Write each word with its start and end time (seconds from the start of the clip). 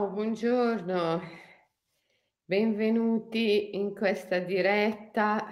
buongiorno. 0.00 1.20
Benvenuti 2.44 3.74
in 3.74 3.92
questa 3.96 4.38
diretta. 4.38 5.44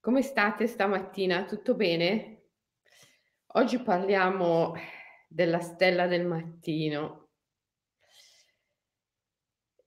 Come 0.00 0.20
state 0.20 0.66
stamattina? 0.66 1.46
Tutto 1.46 1.74
bene? 1.74 2.42
Oggi 3.54 3.78
parliamo 3.78 4.74
della 5.28 5.60
stella 5.60 6.06
del 6.06 6.26
mattino. 6.26 7.30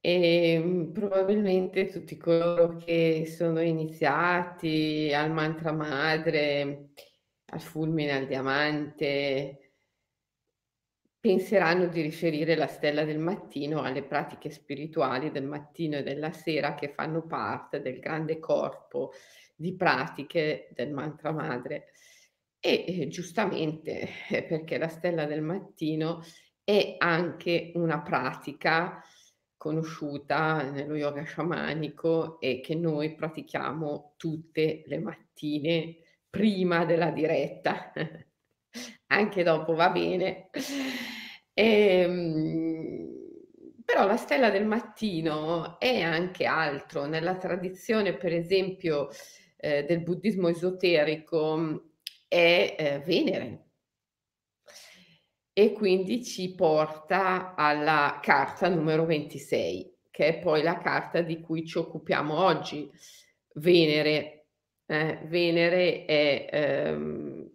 Ehm, 0.01 0.91
probabilmente 0.91 1.85
tutti 1.85 2.17
coloro 2.17 2.77
che 2.77 3.27
sono 3.27 3.61
iniziati 3.61 5.13
al 5.13 5.31
mantra 5.31 5.71
madre, 5.71 6.93
al 7.45 7.61
fulmine, 7.61 8.11
al 8.11 8.25
diamante, 8.25 9.68
penseranno 11.19 11.87
di 11.87 12.01
riferire 12.01 12.55
la 12.55 12.67
stella 12.67 13.03
del 13.03 13.19
mattino 13.19 13.81
alle 13.81 14.03
pratiche 14.03 14.49
spirituali 14.49 15.31
del 15.31 15.43
mattino 15.43 15.97
e 15.97 16.03
della 16.03 16.31
sera 16.31 16.75
che 16.75 16.93
fanno 16.93 17.25
parte 17.25 17.81
del 17.81 17.99
grande 17.99 18.39
corpo 18.39 19.11
di 19.55 19.75
pratiche 19.75 20.69
del 20.73 20.91
mantra 20.91 21.31
madre. 21.31 21.91
E, 22.61 22.85
e 22.87 23.07
giustamente 23.07 24.07
perché 24.29 24.77
la 24.77 24.87
stella 24.87 25.25
del 25.25 25.41
mattino 25.41 26.23
è 26.63 26.95
anche 26.97 27.71
una 27.75 28.01
pratica 28.01 29.01
conosciuta 29.57 30.69
nello 30.69 30.95
yoga 30.95 31.23
sciamanico 31.23 32.39
e 32.39 32.61
che 32.61 32.75
noi 32.75 33.13
pratichiamo 33.15 34.13
tutte 34.15 34.83
le 34.85 34.99
mattine 34.99 35.97
prima 36.29 36.85
della 36.85 37.11
diretta. 37.11 37.91
Anche 39.11 39.43
dopo 39.43 39.73
va 39.73 39.89
bene. 39.89 40.49
Ehm, 41.53 43.07
però 43.83 44.05
la 44.05 44.15
stella 44.17 44.49
del 44.49 44.65
mattino 44.65 45.77
è 45.79 46.01
anche 46.01 46.45
altro. 46.45 47.05
Nella 47.05 47.35
tradizione, 47.37 48.15
per 48.15 48.33
esempio, 48.33 49.09
eh, 49.57 49.83
del 49.83 50.01
buddismo 50.03 50.47
esoterico 50.47 51.91
è 52.27 52.75
eh, 52.77 52.99
Venere. 53.05 53.65
E 55.53 55.73
quindi 55.73 56.23
ci 56.23 56.55
porta 56.55 57.53
alla 57.55 58.19
carta 58.21 58.69
numero 58.69 59.05
26, 59.05 59.97
che 60.09 60.27
è 60.27 60.39
poi 60.39 60.63
la 60.63 60.77
carta 60.77 61.21
di 61.21 61.41
cui 61.41 61.65
ci 61.65 61.77
occupiamo 61.77 62.33
oggi. 62.45 62.89
Venere. 63.55 64.35
Eh, 64.85 65.19
Venere 65.25 66.05
è 66.05 66.47
ehm, 66.51 67.51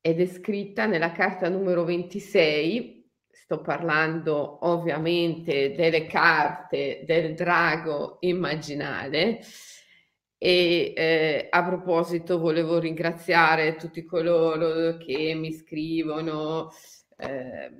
è 0.00 0.14
descritta 0.14 0.86
nella 0.86 1.12
carta 1.12 1.48
numero 1.48 1.84
26, 1.84 3.08
sto 3.30 3.60
parlando 3.60 4.66
ovviamente 4.66 5.74
delle 5.74 6.06
carte 6.06 7.02
del 7.06 7.34
drago 7.34 8.18
immaginale 8.20 9.40
e 10.42 10.94
eh, 10.96 11.48
a 11.50 11.62
proposito 11.64 12.38
volevo 12.38 12.78
ringraziare 12.78 13.76
tutti 13.76 14.04
coloro 14.04 14.96
che 14.96 15.34
mi 15.34 15.52
scrivono 15.52 16.70
eh, 17.18 17.70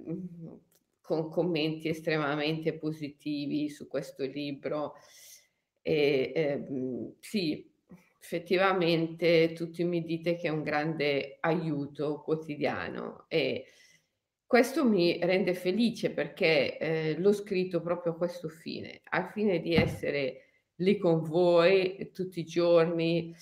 con 1.00 1.30
commenti 1.30 1.88
estremamente 1.88 2.74
positivi 2.74 3.70
su 3.70 3.88
questo 3.88 4.24
libro. 4.24 4.94
E, 5.80 6.32
eh, 6.34 6.66
sì, 7.20 7.69
effettivamente 8.20 9.52
tutti 9.54 9.82
mi 9.82 10.04
dite 10.04 10.36
che 10.36 10.48
è 10.48 10.50
un 10.50 10.62
grande 10.62 11.38
aiuto 11.40 12.20
quotidiano 12.20 13.24
e 13.28 13.64
questo 14.46 14.84
mi 14.84 15.18
rende 15.22 15.54
felice 15.54 16.10
perché 16.10 16.76
eh, 16.76 17.18
l'ho 17.18 17.32
scritto 17.32 17.80
proprio 17.80 18.12
a 18.12 18.16
questo 18.16 18.48
fine, 18.48 19.00
al 19.04 19.30
fine 19.30 19.60
di 19.60 19.74
essere 19.74 20.42
lì 20.76 20.98
con 20.98 21.22
voi 21.22 22.10
tutti 22.12 22.40
i 22.40 22.44
giorni 22.44 23.34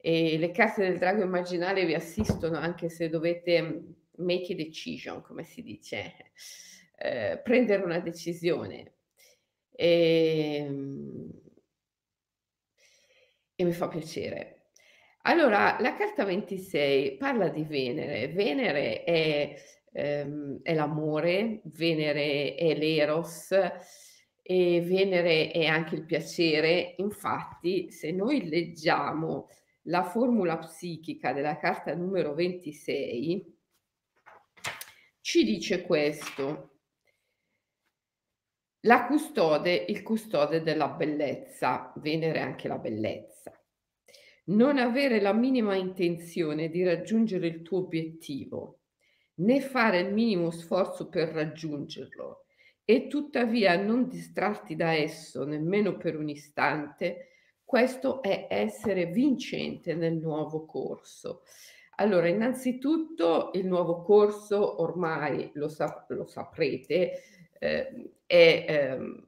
e 0.00 0.36
le 0.36 0.50
carte 0.50 0.82
del 0.82 0.98
drago 0.98 1.22
immaginale 1.22 1.86
vi 1.86 1.94
assistono 1.94 2.58
anche 2.58 2.88
se 2.90 3.08
dovete 3.08 3.84
make 4.16 4.52
a 4.52 4.56
decision, 4.56 5.22
come 5.22 5.44
si 5.44 5.62
dice, 5.62 6.12
eh, 6.98 7.40
prendere 7.42 7.82
una 7.82 8.00
decisione. 8.00 8.96
E, 9.70 10.56
ehm, 10.56 11.43
e 13.56 13.64
mi 13.64 13.72
fa 13.72 13.88
piacere. 13.88 14.54
Allora, 15.22 15.76
la 15.80 15.94
carta 15.94 16.24
26 16.24 17.16
parla 17.16 17.48
di 17.48 17.64
Venere. 17.64 18.28
Venere 18.28 19.04
è, 19.04 19.54
ehm, 19.92 20.60
è 20.62 20.74
l'amore, 20.74 21.62
Venere 21.64 22.54
è 22.54 22.74
l'eros 22.74 23.50
e 24.42 24.80
Venere 24.82 25.50
è 25.50 25.64
anche 25.64 25.94
il 25.94 26.04
piacere. 26.04 26.94
Infatti, 26.98 27.90
se 27.90 28.10
noi 28.10 28.48
leggiamo 28.48 29.48
la 29.84 30.02
formula 30.04 30.58
psichica 30.58 31.32
della 31.32 31.56
carta 31.56 31.94
numero 31.94 32.34
26, 32.34 33.56
ci 35.22 35.44
dice 35.44 35.82
questo. 35.82 36.73
La 38.86 39.06
custode, 39.06 39.86
il 39.88 40.02
custode 40.02 40.62
della 40.62 40.88
bellezza, 40.88 41.90
Venere 41.96 42.40
anche 42.40 42.68
la 42.68 42.76
bellezza. 42.76 43.50
Non 44.46 44.76
avere 44.76 45.22
la 45.22 45.32
minima 45.32 45.74
intenzione 45.74 46.68
di 46.68 46.84
raggiungere 46.84 47.46
il 47.46 47.62
tuo 47.62 47.78
obiettivo, 47.78 48.80
né 49.36 49.62
fare 49.62 50.00
il 50.00 50.12
minimo 50.12 50.50
sforzo 50.50 51.08
per 51.08 51.30
raggiungerlo, 51.30 52.44
e 52.84 53.06
tuttavia 53.06 53.74
non 53.82 54.06
distrarti 54.06 54.76
da 54.76 54.92
esso 54.92 55.46
nemmeno 55.46 55.96
per 55.96 56.18
un 56.18 56.28
istante, 56.28 57.28
questo 57.64 58.20
è 58.20 58.48
essere 58.50 59.06
vincente 59.06 59.94
nel 59.94 60.18
nuovo 60.18 60.66
corso. 60.66 61.44
Allora, 61.96 62.28
innanzitutto 62.28 63.48
il 63.54 63.66
nuovo 63.66 64.02
corso 64.02 64.82
ormai 64.82 65.50
lo, 65.54 65.68
sap- 65.68 66.10
lo 66.10 66.26
saprete, 66.26 67.22
eh, 67.58 68.13
è 68.26 68.64
ehm, 68.68 69.26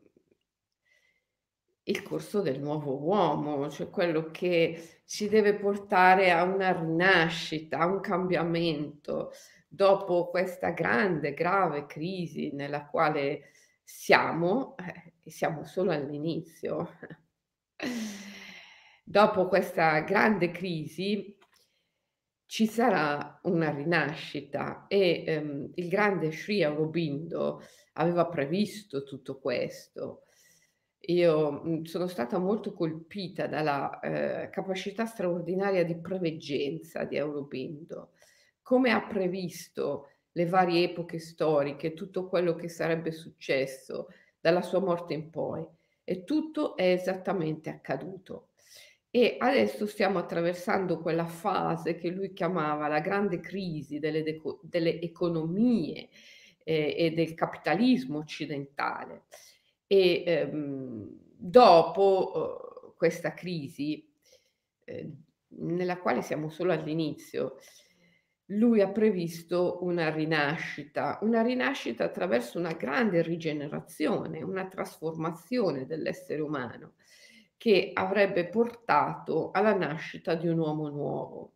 il 1.84 2.03
corso 2.03 2.41
del 2.41 2.61
nuovo 2.61 3.01
uomo, 3.03 3.71
cioè 3.71 3.91
quello 3.91 4.31
che 4.31 5.01
ci 5.05 5.29
deve 5.29 5.55
portare 5.55 6.31
a 6.33 6.43
una 6.43 6.73
rinascita, 6.73 7.79
a 7.79 7.87
un 7.87 8.01
cambiamento 8.01 9.33
dopo 9.69 10.29
questa 10.31 10.71
grande, 10.71 11.35
grave 11.35 11.87
crisi 11.87 12.51
nella 12.53 12.87
quale 12.87 13.51
siamo, 13.85 14.75
eh, 14.79 15.12
e 15.23 15.31
siamo 15.31 15.65
solo 15.65 15.93
all'inizio. 15.93 16.91
dopo 19.09 19.47
questa 19.47 20.01
grande 20.01 20.51
crisi 20.51 21.36
ci 22.47 22.67
sarà 22.67 23.41
una 23.45 23.71
rinascita 23.71 24.87
e 24.87 25.25
ehm, 25.27 25.73
il 25.75 25.89
grande 25.89 26.31
Sri 26.31 26.62
Aurobindo 26.62 27.61
aveva 27.95 28.27
previsto 28.27 29.03
tutto 29.03 29.39
questo. 29.39 30.23
Io 31.09 31.51
mh, 31.51 31.83
sono 31.85 32.06
stata 32.06 32.39
molto 32.39 32.73
colpita 32.73 33.47
dalla 33.47 34.01
eh, 34.01 34.51
capacità 34.51 35.06
straordinaria 35.06 35.85
di 35.85 35.97
preveggenza 36.01 37.05
di 37.05 37.19
Aurobindo, 37.19 38.12
come 38.62 38.91
ha 38.91 39.06
previsto 39.06 40.09
le 40.33 40.47
varie 40.47 40.85
epoche 40.91 41.19
storiche, 41.19 41.95
tutto 41.95 42.29
quello 42.29 42.55
che 42.55 42.69
sarebbe 42.69 43.11
successo 43.12 44.09
dalla 44.41 44.62
sua 44.62 44.81
morte 44.81 45.15
in 45.15 45.31
poi. 45.31 45.67
E 46.05 46.25
tutto 46.25 46.77
è 46.77 46.93
esattamente 46.93 47.71
accaduto. 47.71 48.46
E 49.16 49.37
adesso 49.38 49.87
stiamo 49.87 50.19
attraversando 50.19 51.00
quella 51.00 51.25
fase 51.25 51.97
che 51.97 52.10
lui 52.10 52.34
chiamava 52.34 52.87
la 52.87 53.00
grande 53.00 53.41
crisi 53.41 53.99
delle, 53.99 54.22
deco- 54.22 54.60
delle 54.62 55.00
economie 55.00 56.10
eh, 56.62 56.94
e 56.99 57.10
del 57.12 57.32
capitalismo 57.32 58.19
occidentale. 58.19 59.23
E 59.87 60.23
ehm, 60.26 61.08
dopo 61.35 62.91
eh, 62.91 62.93
questa 62.94 63.32
crisi, 63.32 64.06
eh, 64.85 65.11
nella 65.61 65.96
quale 65.96 66.20
siamo 66.20 66.50
solo 66.50 66.73
all'inizio, 66.73 67.56
lui 68.50 68.82
ha 68.82 68.91
previsto 68.91 69.79
una 69.81 70.11
rinascita, 70.11 71.20
una 71.23 71.41
rinascita 71.41 72.05
attraverso 72.05 72.58
una 72.58 72.75
grande 72.75 73.23
rigenerazione, 73.23 74.43
una 74.43 74.67
trasformazione 74.67 75.87
dell'essere 75.87 76.43
umano 76.43 76.96
che 77.56 77.91
avrebbe 77.94 78.49
portato 78.49 79.50
alla 79.50 79.75
nascita 79.75 80.35
di 80.35 80.47
un 80.47 80.58
uomo 80.58 80.88
nuovo, 80.88 81.55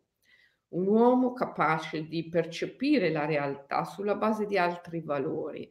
un 0.69 0.87
uomo 0.87 1.33
capace 1.33 2.07
di 2.07 2.27
percepire 2.27 3.11
la 3.11 3.25
realtà 3.25 3.83
sulla 3.83 4.15
base 4.15 4.45
di 4.45 4.57
altri 4.57 5.01
valori, 5.01 5.69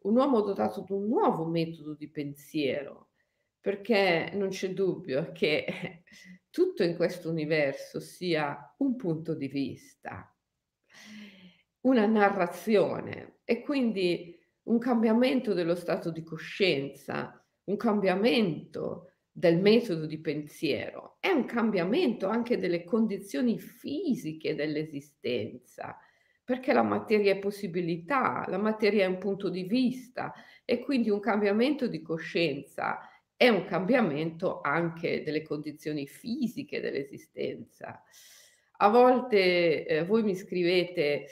un 0.00 0.16
uomo 0.16 0.40
dotato 0.40 0.82
di 0.82 0.92
un 0.92 1.06
nuovo 1.08 1.44
metodo 1.44 1.94
di 1.94 2.08
pensiero, 2.08 3.10
perché 3.60 4.30
non 4.34 4.48
c'è 4.48 4.72
dubbio 4.72 5.32
che 5.32 6.02
tutto 6.50 6.82
in 6.82 6.96
questo 6.96 7.30
universo 7.30 8.00
sia 8.00 8.74
un 8.78 8.96
punto 8.96 9.34
di 9.34 9.48
vista, 9.48 10.34
una 11.82 12.06
narrazione. 12.06 13.40
E 13.44 13.62
quindi 13.62 14.38
un 14.64 14.78
cambiamento 14.78 15.54
dello 15.54 15.74
stato 15.74 16.10
di 16.10 16.22
coscienza, 16.22 17.42
un 17.64 17.76
cambiamento 17.76 19.12
del 19.38 19.60
metodo 19.60 20.04
di 20.04 20.18
pensiero, 20.18 21.18
è 21.20 21.28
un 21.28 21.44
cambiamento 21.44 22.26
anche 22.26 22.58
delle 22.58 22.82
condizioni 22.82 23.56
fisiche 23.60 24.56
dell'esistenza, 24.56 25.96
perché 26.42 26.72
la 26.72 26.82
materia 26.82 27.30
è 27.32 27.38
possibilità, 27.38 28.44
la 28.48 28.58
materia 28.58 29.04
è 29.04 29.06
un 29.08 29.18
punto 29.18 29.48
di 29.48 29.62
vista 29.62 30.34
e 30.64 30.80
quindi 30.80 31.08
un 31.08 31.20
cambiamento 31.20 31.86
di 31.86 32.02
coscienza 32.02 32.98
è 33.36 33.48
un 33.48 33.64
cambiamento 33.64 34.60
anche 34.60 35.22
delle 35.22 35.42
condizioni 35.42 36.08
fisiche 36.08 36.80
dell'esistenza. 36.80 38.02
A 38.78 38.88
volte 38.88 39.86
eh, 39.86 40.04
voi 40.04 40.24
mi 40.24 40.34
scrivete 40.34 41.26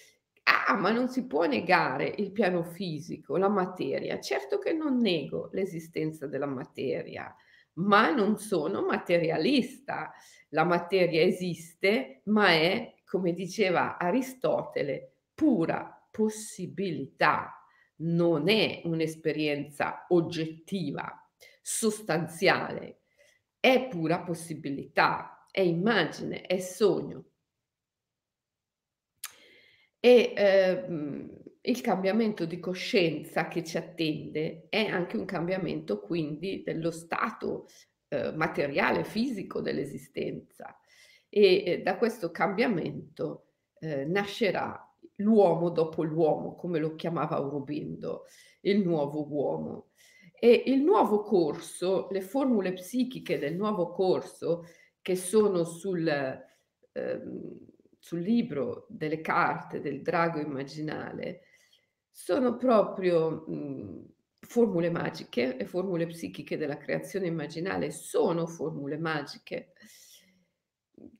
Ah, 0.68 0.74
ma 0.76 0.92
non 0.92 1.08
si 1.08 1.26
può 1.26 1.44
negare 1.44 2.12
il 2.18 2.30
piano 2.30 2.62
fisico, 2.62 3.36
la 3.36 3.48
materia. 3.48 4.20
Certo 4.20 4.58
che 4.58 4.72
non 4.72 4.98
nego 4.98 5.48
l'esistenza 5.50 6.28
della 6.28 6.46
materia, 6.46 7.34
ma 7.76 8.10
non 8.10 8.38
sono 8.38 8.82
materialista. 8.84 10.12
La 10.50 10.64
materia 10.64 11.22
esiste, 11.22 12.20
ma 12.24 12.48
è, 12.50 12.94
come 13.04 13.32
diceva 13.32 13.96
Aristotele, 13.98 15.12
pura 15.34 16.06
possibilità, 16.10 17.62
non 17.96 18.48
è 18.48 18.82
un'esperienza 18.84 20.06
oggettiva, 20.08 21.28
sostanziale, 21.60 23.00
è 23.58 23.88
pura 23.88 24.20
possibilità, 24.20 25.46
è 25.50 25.60
immagine, 25.60 26.42
è 26.42 26.58
sogno. 26.58 27.24
E 30.00 30.32
ehm, 30.36 31.45
il 31.66 31.80
cambiamento 31.80 32.44
di 32.44 32.60
coscienza 32.60 33.48
che 33.48 33.64
ci 33.64 33.76
attende 33.76 34.66
è 34.68 34.86
anche 34.86 35.16
un 35.16 35.24
cambiamento 35.24 36.00
quindi 36.00 36.62
dello 36.64 36.90
stato 36.90 37.66
eh, 38.08 38.32
materiale, 38.32 39.04
fisico 39.04 39.60
dell'esistenza. 39.60 40.78
E 41.28 41.64
eh, 41.66 41.82
da 41.82 41.96
questo 41.96 42.30
cambiamento 42.30 43.48
eh, 43.80 44.04
nascerà 44.04 44.80
l'uomo 45.16 45.70
dopo 45.70 46.04
l'uomo, 46.04 46.54
come 46.54 46.78
lo 46.78 46.94
chiamava 46.94 47.36
Aurobindo, 47.36 48.26
il 48.60 48.80
nuovo 48.84 49.26
uomo. 49.28 49.88
E 50.38 50.64
il 50.66 50.82
nuovo 50.82 51.22
corso, 51.22 52.08
le 52.10 52.20
formule 52.20 52.74
psichiche 52.74 53.38
del 53.38 53.56
nuovo 53.56 53.90
corso 53.90 54.66
che 55.00 55.16
sono 55.16 55.64
sul, 55.64 56.06
ehm, 56.06 57.58
sul 57.98 58.20
libro 58.20 58.86
delle 58.88 59.20
carte 59.20 59.80
del 59.80 60.02
drago 60.02 60.38
immaginale 60.38 61.40
sono 62.18 62.56
proprio 62.56 63.44
mh, 63.46 64.06
formule 64.40 64.88
magiche, 64.88 65.54
le 65.54 65.66
formule 65.66 66.06
psichiche 66.06 66.56
della 66.56 66.78
creazione 66.78 67.26
immaginale. 67.26 67.90
Sono 67.90 68.46
formule 68.46 68.96
magiche 68.96 69.74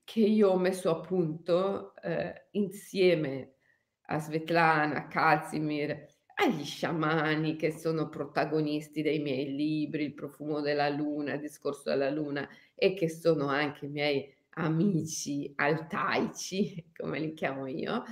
che 0.03 0.21
io 0.21 0.49
ho 0.49 0.59
messo 0.59 0.91
a 0.91 1.01
punto 1.01 1.95
eh, 1.97 2.47
insieme 2.53 3.57
a 4.07 4.19
Svetlana, 4.19 5.07
Kazimir, 5.07 6.15
agli 6.37 6.65
sciamani 6.65 7.57
che 7.57 7.73
sono 7.73 8.09
protagonisti 8.09 9.03
dei 9.03 9.19
miei 9.19 9.55
libri, 9.55 10.05
Il 10.05 10.15
profumo 10.15 10.63
della 10.63 10.89
luna, 10.89 11.35
Il 11.35 11.41
discorso 11.41 11.91
della 11.91 12.11
luna 12.11 12.49
e 12.75 12.95
che 12.95 13.11
sono 13.11 13.49
anche 13.49 13.85
i 13.85 13.91
miei 13.91 14.35
amici 14.55 15.53
altaici, 15.57 16.91
come 16.97 17.21
li 17.21 17.35
chiamo 17.35 17.67
io, 17.67 18.03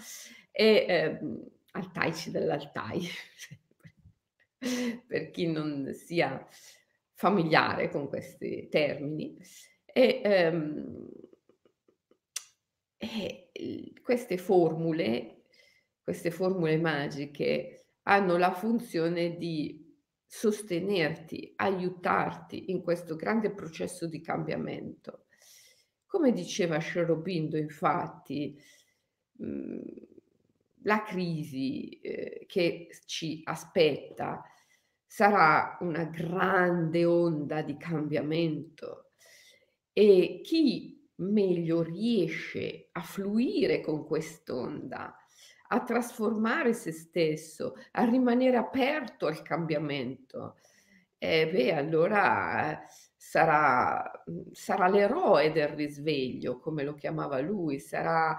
e 0.53 0.87
eh, 0.87 1.21
altaici 1.75 2.31
dell'Altai, 2.31 3.07
per 5.07 5.31
chi 5.31 5.47
non 5.47 5.93
sia 5.95 6.47
familiare 7.15 7.91
con 7.91 8.09
questi 8.09 8.69
termini. 8.69 9.37
E, 9.85 10.21
ehm, 10.25 11.09
e 12.97 13.93
queste 14.03 14.39
formule, 14.39 15.45
queste 16.03 16.31
formule 16.31 16.77
magiche 16.79 17.87
hanno 18.03 18.37
la 18.37 18.53
funzione 18.53 19.37
di 19.37 19.83
sostenerti, 20.27 21.53
aiutarti 21.57 22.71
in 22.71 22.83
questo 22.83 23.15
grande 23.15 23.53
processo 23.53 24.07
di 24.07 24.21
cambiamento. 24.21 25.27
Come 26.07 26.33
diceva 26.33 26.79
Scerobindo, 26.79 27.57
infatti, 27.57 28.59
mhmm, 29.39 30.14
la 30.85 31.03
crisi 31.03 32.01
eh, 32.01 32.45
che 32.47 32.89
ci 33.07 33.41
aspetta 33.45 34.43
sarà 35.07 35.77
una 35.81 36.05
grande 36.05 37.05
onda 37.05 37.63
di 37.63 37.77
cambiamento. 37.77 39.11
E 39.93 40.41
chi 40.43 41.09
meglio 41.17 41.83
riesce 41.83 42.89
a 42.93 43.01
fluire 43.03 43.81
con 43.81 44.05
quest'onda, 44.05 45.17
a 45.69 45.85
trasformare 45.85 46.73
se 46.73 46.91
stesso, 46.91 47.75
a 47.93 48.05
rimanere 48.05 48.57
aperto 48.57 49.27
al 49.27 49.43
cambiamento, 49.43 50.57
eh, 51.19 51.49
beh, 51.49 51.73
allora 51.73 52.83
sarà, 53.27 54.23
mhmm, 54.27 54.53
sarà 54.53 54.87
l'eroe 54.89 55.51
del 55.51 55.69
risveglio, 55.69 56.59
come 56.59 56.85
lo 56.85 56.95
chiamava 56.95 57.41
lui, 57.41 57.79
sarà 57.81 58.37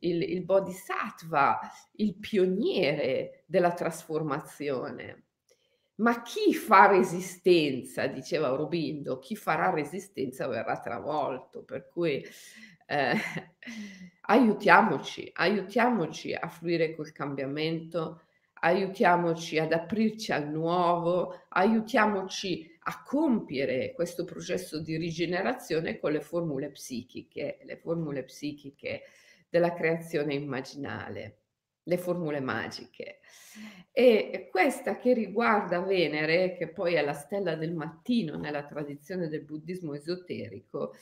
il, 0.00 0.22
il 0.22 0.44
bodhisattva, 0.44 1.58
il 1.96 2.14
pioniere 2.14 3.42
della 3.46 3.72
trasformazione. 3.72 5.24
Ma 5.96 6.22
chi 6.22 6.54
fa 6.54 6.86
resistenza, 6.86 8.06
diceva 8.06 8.46
Aurobindo, 8.46 9.18
chi 9.18 9.34
farà 9.34 9.70
resistenza 9.70 10.46
verrà 10.46 10.78
travolto, 10.78 11.64
per 11.64 11.88
cui 11.88 12.24
eh, 12.86 13.16
aiutiamoci, 14.22 15.30
aiutiamoci 15.34 16.32
a 16.32 16.46
fluire 16.46 16.94
col 16.94 17.10
cambiamento, 17.10 18.22
aiutiamoci 18.60 19.58
ad 19.58 19.72
aprirci 19.72 20.30
al 20.30 20.48
nuovo, 20.48 21.46
aiutiamoci 21.48 22.77
a 22.88 23.02
compiere 23.02 23.92
questo 23.92 24.24
processo 24.24 24.80
di 24.80 24.96
rigenerazione 24.96 25.98
con 25.98 26.10
le 26.10 26.22
formule 26.22 26.70
psichiche, 26.70 27.58
le 27.62 27.76
formule 27.76 28.24
psichiche 28.24 29.02
della 29.50 29.74
creazione 29.74 30.32
immaginale, 30.32 31.42
le 31.82 31.98
formule 31.98 32.40
magiche. 32.40 33.20
E 33.92 34.48
questa 34.50 34.96
che 34.96 35.12
riguarda 35.12 35.80
Venere, 35.80 36.56
che 36.56 36.68
poi 36.70 36.94
è 36.94 37.02
la 37.02 37.12
stella 37.12 37.56
del 37.56 37.74
mattino 37.74 38.38
nella 38.38 38.64
tradizione 38.64 39.28
del 39.28 39.44
buddismo 39.44 39.92
esoterico, 39.92 40.94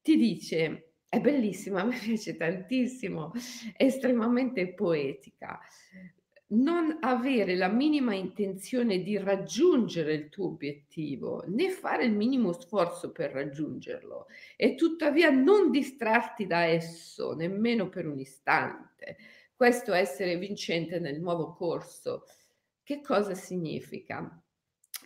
ti 0.00 0.16
dice, 0.16 0.92
è 1.08 1.20
bellissima, 1.20 1.82
me 1.84 1.98
piace 1.98 2.36
tantissimo, 2.36 3.32
è 3.76 3.82
estremamente 3.82 4.74
poetica 4.74 5.58
non 6.52 6.98
avere 7.00 7.56
la 7.56 7.68
minima 7.68 8.14
intenzione 8.14 9.02
di 9.02 9.16
raggiungere 9.16 10.14
il 10.14 10.28
tuo 10.28 10.48
obiettivo, 10.48 11.44
né 11.46 11.70
fare 11.70 12.04
il 12.04 12.12
minimo 12.12 12.52
sforzo 12.52 13.10
per 13.10 13.30
raggiungerlo 13.30 14.26
e 14.56 14.74
tuttavia 14.74 15.30
non 15.30 15.70
distrarti 15.70 16.46
da 16.46 16.64
esso 16.64 17.34
nemmeno 17.34 17.88
per 17.88 18.06
un 18.06 18.18
istante. 18.18 19.16
Questo 19.54 19.92
essere 19.92 20.36
vincente 20.36 20.98
nel 20.98 21.20
nuovo 21.20 21.52
corso. 21.52 22.24
Che 22.82 23.00
cosa 23.00 23.34
significa? 23.34 24.42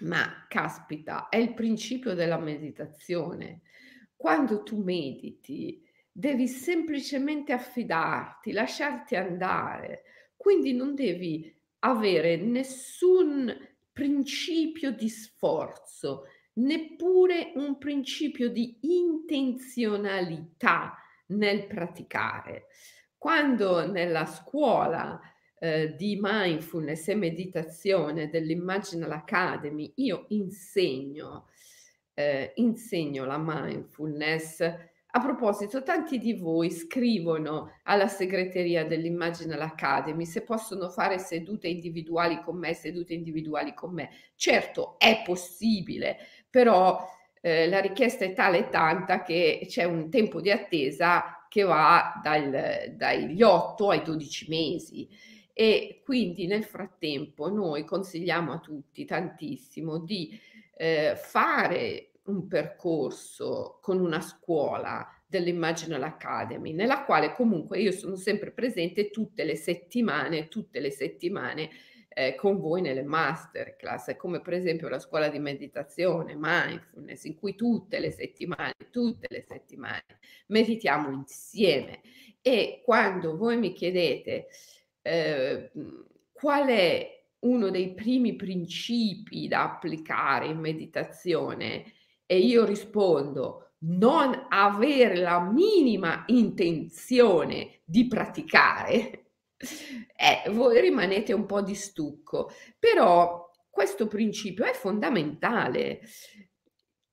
Ma 0.01 0.47
caspita, 0.49 1.29
è 1.29 1.37
il 1.37 1.55
principio 1.55 2.15
della 2.15 2.39
meditazione. 2.39 3.61
Quando 4.17 4.63
tu 4.63 4.83
mediti, 4.83 5.83
devi 6.11 6.49
semplicemente 6.49 7.53
affidarti, 7.53 8.51
lasciarti 8.51 9.15
andare 9.15 10.03
quindi 10.47 10.75
non 10.75 10.95
devi 10.95 11.53
avere 11.81 12.37
nessun 12.37 13.53
principio 13.93 14.93
di 14.93 15.09
sforzo, 15.09 16.27
neppure 16.59 17.51
un 17.57 17.79
principio 17.79 18.49
di 18.49 18.79
intenzionalità 18.83 20.97
nel 21.31 21.67
praticare. 21.67 22.67
Quando 23.19 23.91
nella 23.91 24.25
scuola 24.25 25.21
eh, 25.59 25.97
di 25.97 26.17
mindfulness 26.23 27.09
e 27.09 27.17
meditazione 27.17 28.29
dell'Imaginal 28.29 29.11
Academy 29.11 29.95
io 29.97 30.27
insegno, 30.29 31.49
eh, 32.15 32.53
insegno 32.55 33.25
la 33.25 33.43
mindfulness, 33.45 34.61
a 35.17 35.21
proposito, 35.21 35.83
tanti 35.83 36.19
di 36.19 36.35
voi 36.35 36.71
scrivono 36.71 37.79
alla 37.85 38.07
segreteria 38.07 38.85
dell'Imaginal 38.85 39.63
Academy 39.63 40.27
se 40.27 40.43
possono 40.43 40.91
fare 40.91 41.19
sedute 41.19 41.69
individuali 41.69 42.43
con 42.43 42.59
me, 42.59 42.75
sedute 42.75 43.15
individuali 43.15 43.73
con 43.73 43.95
me. 43.95 44.11
Certo, 44.35 44.99
è 44.99 45.23
possibile, 45.25 46.19
però 46.51 47.03
eh, 47.41 47.67
la 47.67 47.81
richiesta 47.81 48.27
è 48.27 48.35
tale 48.35 48.59
e 48.59 48.69
tanta 48.69 49.23
che 49.23 49.65
c'è 49.67 49.85
un 49.85 50.11
tempo 50.11 50.43
di 50.43 50.51
attesa 50.51 51.47
che 51.49 51.63
va 51.63 52.21
dal, 52.23 52.93
dagli 52.95 53.43
8 53.43 53.89
ai 53.89 54.03
12 54.03 54.47
mesi 54.51 55.09
e 55.55 56.03
quindi 56.05 56.47
nel 56.47 56.65
frattempo 56.65 57.49
noi 57.49 57.87
consigliamo 57.87 58.53
a 58.53 58.59
tutti 58.59 59.07
tantissimo 59.07 59.99
di 59.99 60.39
eh, 60.77 61.15
fare 61.17 62.11
un 62.27 62.47
percorso 62.47 63.79
con 63.81 64.01
una 64.01 64.21
scuola 64.21 65.07
dell'Imaginal 65.27 66.03
Academy, 66.03 66.73
nella 66.73 67.05
quale 67.05 67.33
comunque 67.33 67.81
io 67.81 67.93
sono 67.93 68.17
sempre 68.17 68.53
presente 68.53 69.11
tutte 69.11 69.45
le 69.45 69.57
settimane, 69.57 70.49
tutte 70.49 70.81
le 70.81 70.91
settimane 70.91 71.71
eh, 72.09 72.35
con 72.35 72.59
voi 72.59 72.81
nelle 72.81 73.03
masterclass, 73.03 74.17
come 74.17 74.41
per 74.41 74.55
esempio 74.55 74.89
la 74.89 74.99
scuola 74.99 75.29
di 75.29 75.39
meditazione, 75.39 76.35
mindfulness, 76.35 77.25
in 77.25 77.35
cui 77.35 77.55
tutte 77.55 77.99
le 77.99 78.11
settimane, 78.11 78.75
tutte 78.91 79.27
le 79.29 79.45
settimane 79.47 80.05
meditiamo 80.47 81.11
insieme. 81.11 82.01
E 82.41 82.81
quando 82.85 83.37
voi 83.37 83.59
mi 83.59 83.73
chiedete 83.73 84.47
eh, 85.03 85.71
qual 86.33 86.69
è 86.69 87.25
uno 87.41 87.71
dei 87.71 87.93
primi 87.93 88.35
principi 88.35 89.47
da 89.47 89.65
applicare 89.65 90.47
in 90.47 90.59
meditazione, 90.59 91.85
e 92.27 92.39
io 92.39 92.65
rispondo 92.65 93.67
non 93.79 94.47
avere 94.49 95.17
la 95.17 95.41
minima 95.41 96.25
intenzione 96.27 97.81
di 97.85 98.07
praticare, 98.09 99.31
eh, 99.57 100.51
voi 100.51 100.81
rimanete 100.81 101.33
un 101.33 101.47
po' 101.47 101.63
di 101.63 101.75
stucco, 101.75 102.51
però 102.79 103.51
questo 103.71 104.07
principio 104.09 104.65
è 104.65 104.73
fondamentale. 104.73 106.01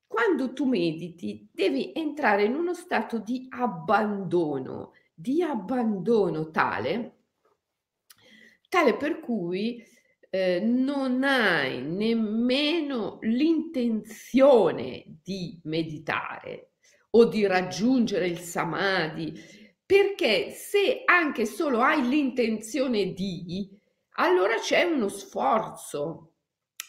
Quando 0.07 0.53
tu 0.53 0.65
mediti 0.65 1.49
devi 1.51 1.91
entrare 1.93 2.43
in 2.43 2.55
uno 2.55 2.73
stato 2.73 3.17
di 3.17 3.47
abbandono, 3.49 4.93
di 5.13 5.41
abbandono 5.41 6.51
tale, 6.51 7.17
tale 8.69 8.95
per 8.95 9.19
cui 9.19 9.83
eh, 10.35 10.59
non 10.61 11.23
hai 11.23 11.83
nemmeno 11.83 13.19
l'intenzione 13.21 15.19
di 15.21 15.59
meditare 15.65 16.71
o 17.11 17.25
di 17.25 17.45
raggiungere 17.45 18.25
il 18.25 18.39
samadhi, 18.39 19.31
perché 19.85 20.49
se 20.49 21.03
anche 21.05 21.45
solo 21.45 21.81
hai 21.81 22.07
l'intenzione 22.07 23.13
di, 23.13 23.69
allora 24.15 24.55
c'è 24.55 24.81
uno 24.81 25.07
sforzo. 25.07 26.31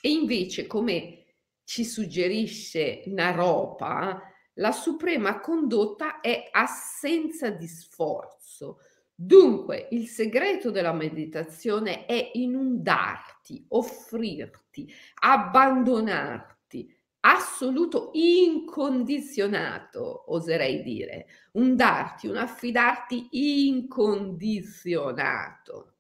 E 0.01 0.09
invece, 0.09 0.67
come 0.67 1.27
ci 1.65 1.85
suggerisce 1.85 3.03
Naropa, 3.09 4.23
la 4.55 4.73
suprema 4.73 5.41
condotta 5.41 6.21
è 6.21 6.49
assenza 6.51 7.51
di 7.51 7.67
sforzo. 7.67 8.79
Dunque, 9.17 9.87
il 9.93 10.09
segreto 10.09 10.73
della 10.73 10.93
meditazione 10.93 12.05
è 12.07 12.31
inondarti, 12.35 13.65
offrirti, 13.69 14.93
abbandonarti 15.21 16.93
assoluto 17.21 18.11
incondizionato, 18.13 20.33
oserei 20.33 20.83
dire, 20.83 21.27
un 21.53 21.77
darti, 21.77 22.27
un 22.27 22.37
affidarti 22.37 23.29
incondizionato, 23.31 25.93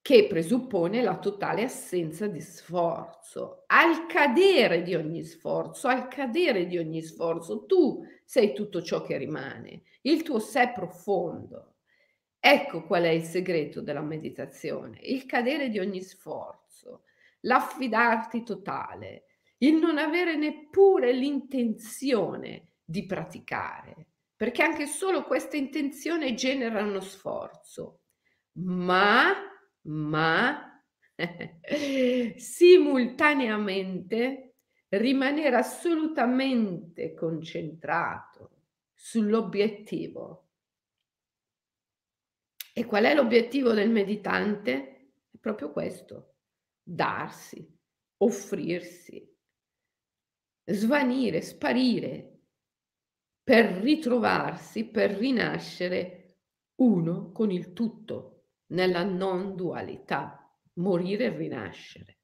che 0.00 0.26
presuppone 0.26 1.02
la 1.02 1.18
totale 1.18 1.64
assenza 1.64 2.26
di 2.26 2.40
sforzo. 2.40 3.64
Al 3.66 4.06
cadere 4.06 4.82
di 4.82 4.94
ogni 4.94 5.22
sforzo, 5.22 5.88
al 5.88 6.08
cadere 6.08 6.66
di 6.66 6.78
ogni 6.78 7.02
sforzo, 7.02 7.66
tu 7.66 8.02
sei 8.30 8.54
tutto 8.54 8.80
ciò 8.80 9.02
che 9.02 9.16
rimane, 9.16 9.82
il 10.02 10.22
tuo 10.22 10.38
sé 10.38 10.70
profondo. 10.72 11.78
Ecco 12.38 12.84
qual 12.84 13.02
è 13.02 13.08
il 13.08 13.24
segreto 13.24 13.82
della 13.82 14.02
meditazione, 14.02 15.00
il 15.02 15.26
cadere 15.26 15.68
di 15.68 15.80
ogni 15.80 16.00
sforzo. 16.00 17.06
L'affidarti 17.40 18.44
totale, 18.44 19.24
il 19.58 19.74
non 19.74 19.98
avere 19.98 20.36
neppure 20.36 21.12
l'intenzione 21.12 22.74
di 22.84 23.04
praticare, 23.04 24.10
perché 24.36 24.62
anche 24.62 24.86
solo 24.86 25.24
questa 25.24 25.56
intenzione 25.56 26.34
genera 26.34 26.84
uno 26.84 27.00
sforzo, 27.00 28.02
ma, 28.60 29.32
ma 29.86 30.80
simultaneamente 32.36 34.49
rimanere 34.90 35.56
assolutamente 35.56 37.14
concentrato 37.14 38.64
sull'obiettivo. 38.92 40.48
E 42.72 42.84
qual 42.84 43.04
è 43.04 43.14
l'obiettivo 43.14 43.72
del 43.72 43.90
meditante? 43.90 45.12
È 45.30 45.36
proprio 45.38 45.70
questo, 45.72 46.34
darsi, 46.82 47.78
offrirsi, 48.18 49.36
svanire, 50.64 51.40
sparire, 51.42 52.38
per 53.42 53.66
ritrovarsi, 53.80 54.84
per 54.84 55.12
rinascere 55.12 56.36
uno 56.76 57.32
con 57.32 57.50
il 57.50 57.72
tutto, 57.72 58.44
nella 58.68 59.02
non 59.02 59.56
dualità, 59.56 60.48
morire 60.74 61.24
e 61.24 61.36
rinascere. 61.36 62.19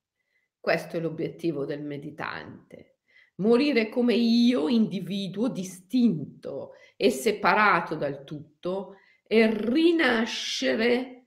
Questo 0.66 0.96
è 0.96 1.00
l'obiettivo 1.00 1.64
del 1.64 1.80
meditante. 1.80 2.96
Morire 3.36 3.88
come 3.88 4.14
io, 4.14 4.66
individuo 4.66 5.46
distinto 5.46 6.72
e 6.96 7.10
separato 7.10 7.94
dal 7.94 8.24
tutto, 8.24 8.96
e 9.28 9.48
rinascere 9.48 11.26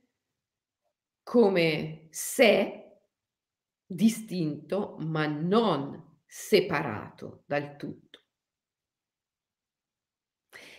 come 1.24 2.10
sé 2.10 2.98
distinto 3.86 4.98
ma 5.00 5.25
non 5.25 6.19
separato 6.25 7.43
dal 7.46 7.77
tutto. 7.77 8.25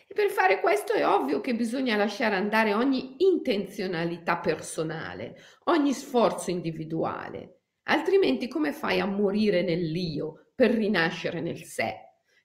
E 0.06 0.12
per 0.12 0.28
fare 0.28 0.60
questo 0.60 0.92
è 0.92 1.08
ovvio 1.08 1.40
che 1.40 1.54
bisogna 1.54 1.96
lasciare 1.96 2.34
andare 2.34 2.74
ogni 2.74 3.14
intenzionalità 3.24 4.36
personale, 4.36 5.38
ogni 5.64 5.94
sforzo 5.94 6.50
individuale, 6.50 7.59
altrimenti 7.90 8.48
come 8.48 8.72
fai 8.72 9.00
a 9.00 9.06
morire 9.06 9.62
nell'io 9.62 10.52
per 10.54 10.70
rinascere 10.70 11.40
nel 11.40 11.64
sé? 11.64 11.94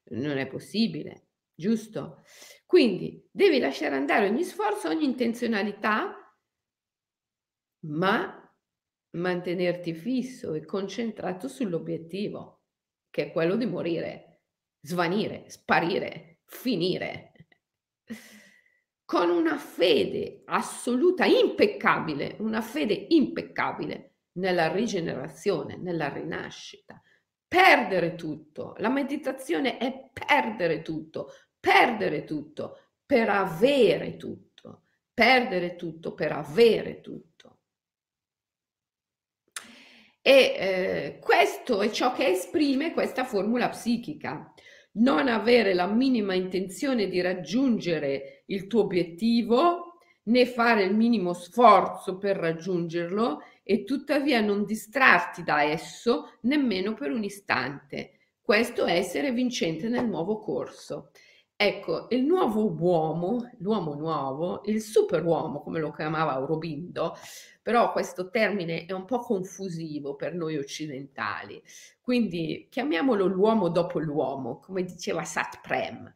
Non 0.10 0.38
è 0.38 0.48
possibile, 0.48 1.28
giusto? 1.54 2.24
Quindi 2.66 3.28
devi 3.32 3.60
lasciare 3.60 3.96
andare 3.96 4.28
ogni 4.28 4.44
sforzo, 4.44 4.90
ogni 4.90 5.06
intenzionalità, 5.06 6.16
ma 7.86 8.40
mantenerti 9.12 9.94
fisso 9.94 10.54
e 10.54 10.66
concentrato 10.66 11.48
sull'obiettivo, 11.48 12.64
che 13.12 13.28
è 13.28 13.32
quello 13.32 13.56
di 13.56 13.68
morire, 13.68 14.42
svanire, 14.82 15.50
sparire, 15.50 16.40
finire. 16.46 17.34
Con 19.06 19.30
una 19.30 19.58
fede 19.58 20.42
assoluta, 20.46 21.26
impeccabile, 21.26 22.36
una 22.40 22.62
fede 22.62 23.06
impeccabile 23.10 24.15
nella 24.36 24.72
rigenerazione, 24.72 25.78
nella 25.78 26.10
rinascita. 26.10 27.02
Perdere 27.48 28.16
tutto. 28.16 28.76
La 28.78 28.90
meditazione 28.90 29.78
è 29.78 30.10
perdere 30.12 30.82
tutto, 30.82 31.32
perdere 31.60 32.24
tutto 32.24 32.80
per 33.06 33.30
avere 33.30 34.18
tutto, 34.18 34.84
perdere 35.14 35.76
tutto 35.76 36.14
per 36.14 36.32
avere 36.32 37.02
tutto. 37.02 37.60
E 40.22 40.56
eh, 40.58 41.20
questo 41.20 41.82
è 41.82 41.92
ciò 41.92 42.12
che 42.12 42.30
esprime 42.30 42.94
questa 42.94 43.26
formula 43.26 43.70
psichica. 43.70 44.52
Non 44.94 45.28
avere 45.28 45.76
la 45.76 45.86
minima 45.86 46.34
intenzione 46.34 47.08
di 47.08 47.22
raggiungere 47.22 48.44
il 48.48 48.66
tuo 48.66 48.82
obiettivo, 48.82 49.85
né 50.26 50.46
fare 50.46 50.84
il 50.84 50.96
minimo 50.96 51.34
sforzo 51.34 52.18
per 52.18 52.38
raggiungerlo 52.38 53.42
e 53.64 53.84
tuttavia 53.84 54.42
non 54.42 54.66
distrarti 54.66 55.44
da 55.44 55.64
esso 55.64 56.38
nemmeno 56.42 56.94
per 56.94 57.12
un 57.12 57.24
istante. 57.24 58.12
Questo 58.42 58.86
è 58.86 58.94
essere 58.94 59.32
vincente 59.32 59.90
nel 59.90 60.08
nuovo 60.08 60.38
corso. 60.38 61.10
Ecco, 61.58 62.08
il 62.10 62.24
nuovo 62.24 62.70
uomo, 62.78 63.50
l'uomo 63.60 63.96
nuovo, 63.96 64.62
il 64.66 64.82
superuomo, 64.82 65.62
come 65.62 65.80
lo 65.80 65.92
chiamava 65.92 66.34
Aurobindo, 66.34 67.16
però 67.62 67.94
questo 67.94 68.30
termine 68.30 68.86
è 68.86 68.92
un 68.92 69.06
po' 69.06 69.20
confusivo 69.20 70.16
per 70.16 70.36
noi 70.36 70.58
occidentali, 70.58 71.64
quindi 72.02 72.68
chiamiamolo 72.70 73.26
l'uomo 73.26 73.70
dopo 73.70 74.00
l'uomo, 74.00 74.60
come 74.60 74.84
diceva 74.84 75.24
Sat 75.24 75.62
Prem, 75.62 76.14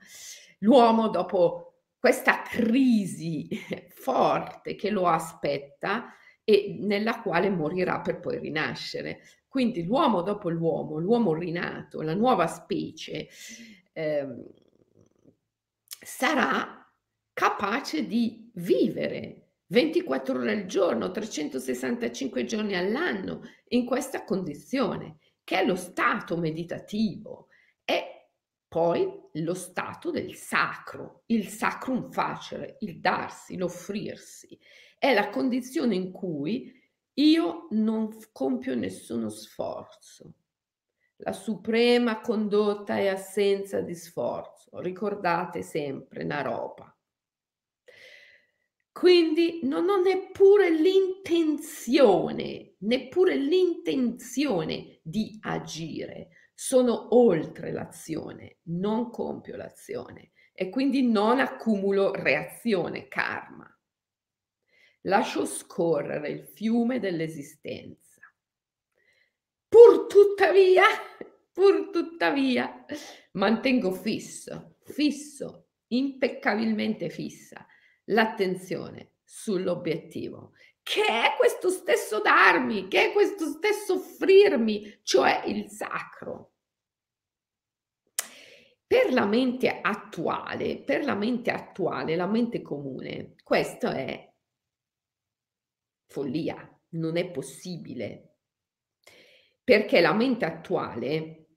l'uomo 0.59 1.07
dopo 1.07 1.68
questa 1.99 2.41
crisi 2.43 3.47
forte 3.89 4.75
che 4.75 4.89
lo 4.89 5.07
aspetta 5.07 6.13
e 6.43 6.77
nella 6.79 7.21
quale 7.21 7.49
morirà 7.49 7.99
per 7.99 8.19
poi 8.19 8.39
rinascere. 8.39 9.21
Quindi 9.47 9.83
l'uomo 9.83 10.21
dopo 10.21 10.49
l'uomo, 10.49 10.97
l'uomo 10.97 11.33
rinato, 11.33 12.01
la 12.01 12.13
nuova 12.13 12.47
specie, 12.47 13.27
eh, 13.93 14.27
sarà 15.99 16.89
capace 17.33 18.07
di 18.07 18.49
vivere 18.55 19.49
24 19.67 20.39
ore 20.39 20.51
al 20.51 20.65
giorno, 20.65 21.11
365 21.11 22.43
giorni 22.45 22.75
all'anno, 22.75 23.41
in 23.69 23.85
questa 23.85 24.23
condizione, 24.23 25.17
che 25.43 25.59
è 25.59 25.65
lo 25.65 25.75
stato 25.75 26.37
meditativo. 26.37 27.48
Poi 28.69 29.11
lo 29.33 29.55
stato 29.55 30.11
del 30.11 30.35
sacro, 30.35 31.23
il 31.25 31.47
sacrum 31.47 32.11
facere, 32.11 32.77
il 32.81 32.99
darsi, 32.99 33.57
l'offrirsi. 33.57 34.55
È 34.95 35.11
la 35.11 35.29
condizione 35.29 35.95
in 35.95 36.11
cui 36.11 36.71
io 37.15 37.67
non 37.71 38.15
compio 38.31 38.75
nessuno 38.75 39.29
sforzo. 39.29 40.35
La 41.17 41.33
suprema 41.33 42.21
condotta 42.21 42.97
è 42.97 43.07
assenza 43.07 43.81
di 43.81 43.95
sforzo. 43.95 44.79
Ricordate 44.79 45.63
sempre 45.63 46.23
Naropa. 46.23 46.95
Quindi 48.91 49.61
non 49.63 49.89
ho 49.89 49.99
neppure 49.99 50.69
l'intenzione, 50.69 52.75
neppure 52.79 53.35
l'intenzione 53.35 54.99
di 55.01 55.39
agire. 55.41 56.38
Sono 56.61 57.15
oltre 57.15 57.71
l'azione, 57.71 58.57
non 58.63 59.11
compio 59.11 59.55
l'azione 59.55 60.33
e 60.51 60.67
quindi 60.69 61.09
non 61.09 61.39
accumulo 61.39 62.11
reazione, 62.11 63.07
karma. 63.07 63.65
Lascio 65.03 65.45
scorrere 65.45 66.27
il 66.27 66.43
fiume 66.43 66.99
dell'esistenza. 66.99 68.19
Pur 69.69 70.07
tuttavia, 70.07 70.83
pur 71.53 71.91
tuttavia, 71.91 72.85
mantengo 73.31 73.93
fisso, 73.93 74.79
fisso, 74.83 75.69
impeccabilmente 75.87 77.09
fissa 77.09 77.65
l'attenzione 78.07 79.13
sull'obiettivo, 79.23 80.51
che 80.83 81.05
è 81.05 81.35
questo 81.37 81.69
stesso 81.69 82.19
darmi, 82.19 82.89
che 82.89 83.09
è 83.09 83.13
questo 83.13 83.45
stesso 83.45 83.93
offrirmi, 83.93 84.99
cioè 85.03 85.43
il 85.45 85.69
sacro. 85.69 86.48
Per 88.89 89.13
la 89.13 89.27
mente 89.27 89.81
attuale, 89.81 90.79
per 90.79 91.03
la 91.03 91.13
mente 91.13 91.51
attuale, 91.51 92.15
la 92.15 92.25
mente 92.25 92.63
comune, 92.63 93.35
questo 93.43 93.87
è 93.91 94.33
follia, 96.07 96.57
non 96.93 97.15
è 97.15 97.29
possibile. 97.29 98.37
Perché 99.63 100.01
la 100.01 100.15
mente 100.15 100.45
attuale 100.45 101.49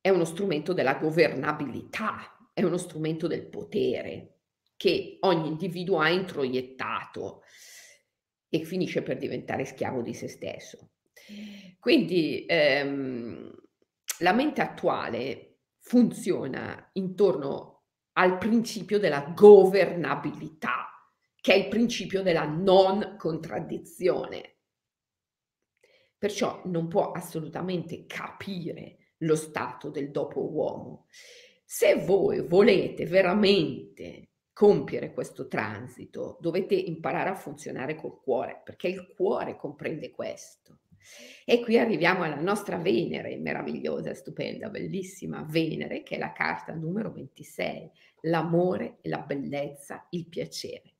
è 0.00 0.08
uno 0.08 0.24
strumento 0.24 0.72
della 0.72 0.96
governabilità, 0.96 2.50
è 2.52 2.64
uno 2.64 2.78
strumento 2.78 3.28
del 3.28 3.46
potere 3.46 4.38
che 4.76 5.18
ogni 5.20 5.46
individuo 5.46 6.00
ha 6.00 6.08
introiettato 6.08 7.42
e 8.48 8.64
finisce 8.64 9.02
per 9.02 9.18
diventare 9.18 9.64
schiavo 9.66 10.02
di 10.02 10.14
se 10.14 10.26
stesso. 10.26 10.94
Quindi 11.78 12.44
ehm, 12.44 13.54
la 14.18 14.32
mente 14.32 14.60
attuale 14.60 15.51
funziona 15.82 16.88
intorno 16.92 17.82
al 18.12 18.38
principio 18.38 18.98
della 18.98 19.32
governabilità 19.36 20.86
che 21.42 21.54
è 21.54 21.56
il 21.56 21.68
principio 21.68 22.22
della 22.22 22.44
non 22.44 23.16
contraddizione. 23.18 24.58
Perciò 26.16 26.62
non 26.66 26.86
può 26.86 27.10
assolutamente 27.10 28.06
capire 28.06 29.14
lo 29.18 29.34
stato 29.34 29.90
del 29.90 30.12
dopo 30.12 30.48
uomo. 30.52 31.08
Se 31.64 31.96
voi 32.04 32.46
volete 32.46 33.06
veramente 33.06 34.30
compiere 34.52 35.12
questo 35.12 35.48
transito, 35.48 36.38
dovete 36.40 36.76
imparare 36.76 37.30
a 37.30 37.34
funzionare 37.34 37.96
col 37.96 38.20
cuore, 38.20 38.60
perché 38.62 38.86
il 38.86 39.12
cuore 39.12 39.56
comprende 39.56 40.12
questo. 40.12 40.78
E 41.44 41.60
qui 41.60 41.78
arriviamo 41.78 42.22
alla 42.22 42.40
nostra 42.40 42.76
Venere, 42.76 43.36
meravigliosa, 43.36 44.14
stupenda, 44.14 44.68
bellissima 44.68 45.44
Venere, 45.48 46.02
che 46.02 46.16
è 46.16 46.18
la 46.18 46.32
carta 46.32 46.72
numero 46.72 47.12
26, 47.12 47.90
l'amore 48.22 48.98
la 49.02 49.18
bellezza, 49.18 50.06
il 50.10 50.26
piacere. 50.28 50.94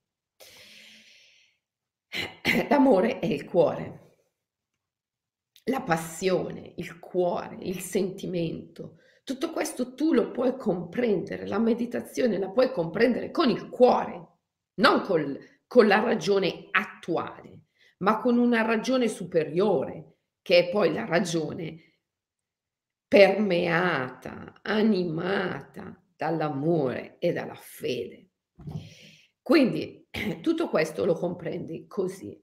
L'amore 2.69 3.19
è 3.19 3.25
il 3.25 3.45
cuore, 3.45 4.03
la 5.65 5.81
passione, 5.81 6.73
il 6.75 6.99
cuore, 6.99 7.57
il 7.61 7.79
sentimento. 7.79 8.99
Tutto 9.23 9.51
questo 9.51 9.93
tu 9.95 10.13
lo 10.13 10.31
puoi 10.31 10.57
comprendere, 10.57 11.47
la 11.47 11.59
meditazione 11.59 12.37
la 12.37 12.49
puoi 12.49 12.71
comprendere 12.71 13.31
con 13.31 13.49
il 13.49 13.69
cuore, 13.69 14.27
non 14.75 15.01
col, 15.01 15.39
con 15.65 15.87
la 15.87 16.01
ragione 16.01 16.67
attuale, 16.71 17.52
ma 18.03 18.19
con 18.19 18.37
una 18.37 18.61
ragione 18.61 19.07
superiore, 19.07 20.17
che 20.41 20.67
è 20.67 20.69
poi 20.69 20.93
la 20.93 21.05
ragione 21.05 21.99
permeata, 23.07 24.59
animata 24.61 26.03
dall'amore 26.15 27.17
e 27.19 27.31
dalla 27.31 27.55
fede. 27.55 28.31
Quindi 29.41 30.05
tutto 30.41 30.67
questo 30.67 31.05
lo 31.05 31.13
comprendi 31.13 31.87
così. 31.87 32.37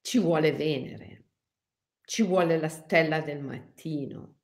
Ci 0.00 0.18
vuole 0.18 0.52
Venere, 0.52 1.24
ci 2.04 2.22
vuole 2.22 2.58
la 2.58 2.68
stella 2.68 3.20
del 3.20 3.42
mattino. 3.42 4.36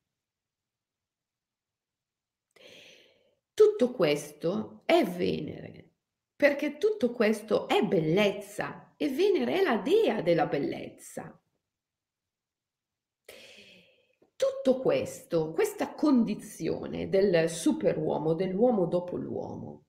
Tutto 3.55 3.93
questo 3.93 4.83
è 4.87 5.05
Venere, 5.05 5.93
perché 6.35 6.79
tutto 6.79 7.13
questo 7.13 7.69
è 7.69 7.83
bellezza 7.83 8.88
e 9.01 9.09
Venere 9.11 9.61
è 9.61 9.63
la 9.63 9.77
dea 9.77 10.21
della 10.23 10.47
bellezza. 10.47 11.41
Tutto 14.35 14.81
questo, 14.81 15.53
questa 15.53 15.95
condizione 15.95 17.09
del 17.09 17.49
superuomo, 17.49 18.35
dell'uomo 18.35 18.87
dopo 18.87 19.17
l'uomo, 19.17 19.87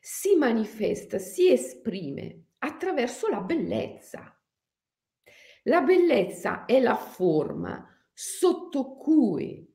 si 0.00 0.36
manifesta, 0.36 1.18
si 1.18 1.52
esprime 1.52 2.46
attraverso 2.58 3.28
la 3.28 3.42
bellezza. 3.42 4.40
La 5.64 5.82
bellezza 5.82 6.64
è 6.64 6.80
la 6.80 6.96
forma 6.96 7.86
sotto 8.12 8.96
cui 8.96 9.70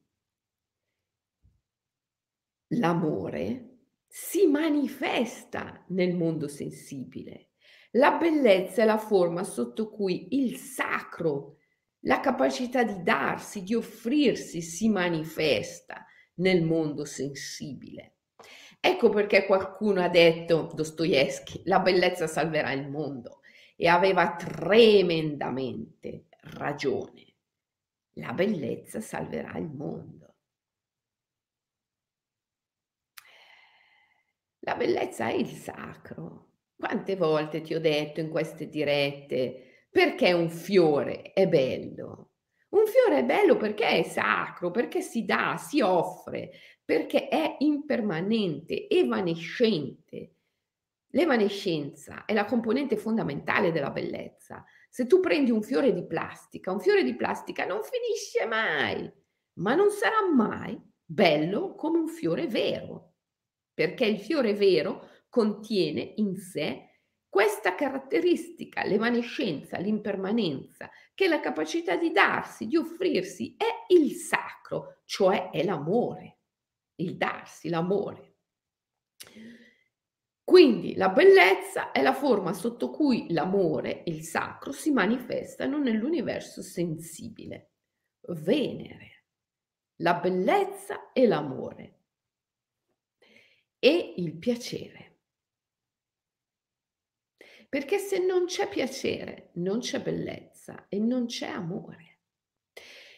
l'amore 2.69 3.67
si 4.07 4.47
manifesta 4.47 5.85
nel 5.89 6.15
mondo 6.15 6.47
sensibile. 6.47 7.50
La 7.95 8.11
bellezza 8.11 8.83
è 8.83 8.85
la 8.85 8.97
forma 8.97 9.43
sotto 9.43 9.89
cui 9.89 10.27
il 10.31 10.55
sacro, 10.55 11.57
la 12.05 12.21
capacità 12.21 12.83
di 12.83 13.03
darsi, 13.03 13.63
di 13.63 13.75
offrirsi 13.75 14.61
si 14.61 14.87
manifesta 14.87 16.05
nel 16.35 16.63
mondo 16.63 17.03
sensibile. 17.03 18.15
Ecco 18.79 19.09
perché 19.09 19.45
qualcuno 19.45 20.01
ha 20.01 20.09
detto, 20.09 20.71
Dostoevsky, 20.73 21.63
la 21.65 21.79
bellezza 21.81 22.27
salverà 22.27 22.71
il 22.71 22.89
mondo 22.89 23.41
e 23.75 23.87
aveva 23.87 24.35
tremendamente 24.35 26.27
ragione. 26.43 27.35
La 28.13 28.33
bellezza 28.33 29.01
salverà 29.01 29.57
il 29.57 29.69
mondo. 29.69 30.35
La 34.59 34.75
bellezza 34.75 35.27
è 35.27 35.33
il 35.33 35.47
sacro. 35.47 36.50
Quante 36.81 37.15
volte 37.15 37.61
ti 37.61 37.75
ho 37.75 37.79
detto 37.79 38.21
in 38.21 38.29
queste 38.31 38.67
dirette 38.67 39.85
perché 39.91 40.33
un 40.33 40.49
fiore 40.49 41.31
è 41.31 41.47
bello? 41.47 42.31
Un 42.69 42.87
fiore 42.87 43.19
è 43.19 43.23
bello 43.23 43.55
perché 43.55 43.85
è 43.85 44.01
sacro, 44.01 44.71
perché 44.71 45.01
si 45.01 45.23
dà, 45.23 45.57
si 45.57 45.79
offre, 45.79 46.49
perché 46.83 47.27
è 47.27 47.57
impermanente, 47.59 48.89
evanescente. 48.89 50.37
L'evanescenza 51.09 52.25
è 52.25 52.33
la 52.33 52.45
componente 52.45 52.97
fondamentale 52.97 53.71
della 53.71 53.91
bellezza. 53.91 54.65
Se 54.89 55.05
tu 55.05 55.19
prendi 55.19 55.51
un 55.51 55.61
fiore 55.61 55.93
di 55.93 56.07
plastica, 56.07 56.71
un 56.71 56.79
fiore 56.79 57.03
di 57.03 57.15
plastica 57.15 57.63
non 57.63 57.81
finisce 57.83 58.47
mai, 58.47 59.07
ma 59.59 59.75
non 59.75 59.91
sarà 59.91 60.27
mai 60.33 60.81
bello 61.05 61.75
come 61.75 61.99
un 61.99 62.07
fiore 62.07 62.47
vero, 62.47 63.17
perché 63.71 64.05
il 64.05 64.19
fiore 64.19 64.55
vero 64.55 65.09
contiene 65.31 66.13
in 66.17 66.35
sé 66.35 66.89
questa 67.29 67.75
caratteristica, 67.75 68.83
l'evanescenza, 68.83 69.77
l'impermanenza, 69.77 70.91
che 71.15 71.29
la 71.29 71.39
capacità 71.39 71.95
di 71.95 72.11
darsi, 72.11 72.67
di 72.67 72.75
offrirsi, 72.75 73.55
è 73.57 73.93
il 73.93 74.11
sacro, 74.15 74.99
cioè 75.05 75.49
è 75.49 75.63
l'amore, 75.63 76.39
il 76.95 77.15
darsi, 77.15 77.69
l'amore. 77.69 78.35
Quindi 80.43 80.95
la 80.95 81.07
bellezza 81.07 81.93
è 81.93 82.01
la 82.01 82.13
forma 82.13 82.51
sotto 82.51 82.89
cui 82.89 83.31
l'amore, 83.31 84.03
il 84.07 84.23
sacro, 84.23 84.73
si 84.73 84.91
manifestano 84.91 85.77
nell'universo 85.77 86.61
sensibile. 86.61 87.75
Venere, 88.27 89.27
la 90.01 90.15
bellezza 90.15 91.13
e 91.13 91.25
l'amore 91.25 91.99
e 93.79 94.15
il 94.17 94.35
piacere. 94.35 95.10
Perché 97.71 97.99
se 97.99 98.19
non 98.19 98.47
c'è 98.47 98.67
piacere, 98.67 99.51
non 99.53 99.79
c'è 99.79 100.01
bellezza 100.01 100.87
e 100.89 100.99
non 100.99 101.27
c'è 101.27 101.47
amore. 101.47 102.19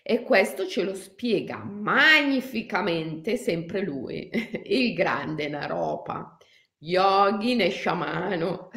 E 0.04 0.22
questo 0.22 0.68
ce 0.68 0.84
lo 0.84 0.94
spiega 0.94 1.64
magnificamente 1.64 3.36
sempre 3.36 3.82
lui, 3.82 4.30
il 4.66 4.94
grande 4.94 5.48
Naropa, 5.48 6.38
yogi 6.82 7.56
e 7.56 7.70
sciamano. 7.72 8.70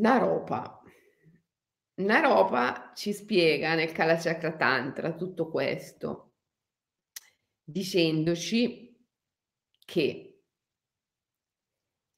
Naropa. 0.00 0.82
Naropa 1.96 2.92
ci 2.94 3.12
spiega 3.12 3.74
nel 3.74 3.92
Kalachakra 3.92 4.56
Tantra 4.56 5.12
tutto 5.12 5.50
questo, 5.50 6.36
dicendoci 7.62 8.96
che 9.84 10.27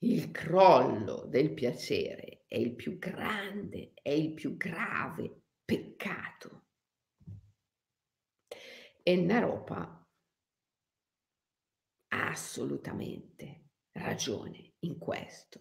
il 0.03 0.31
crollo 0.31 1.27
del 1.27 1.53
piacere 1.53 2.45
è 2.47 2.57
il 2.57 2.75
più 2.75 2.99
grande, 2.99 3.93
è 3.95 4.11
il 4.11 4.33
più 4.33 4.57
grave 4.57 5.43
peccato. 5.65 6.67
E 9.03 9.17
Naropa 9.17 10.09
ha 12.09 12.29
assolutamente 12.29 13.69
ragione 13.93 14.75
in 14.81 14.99
questo. 14.99 15.61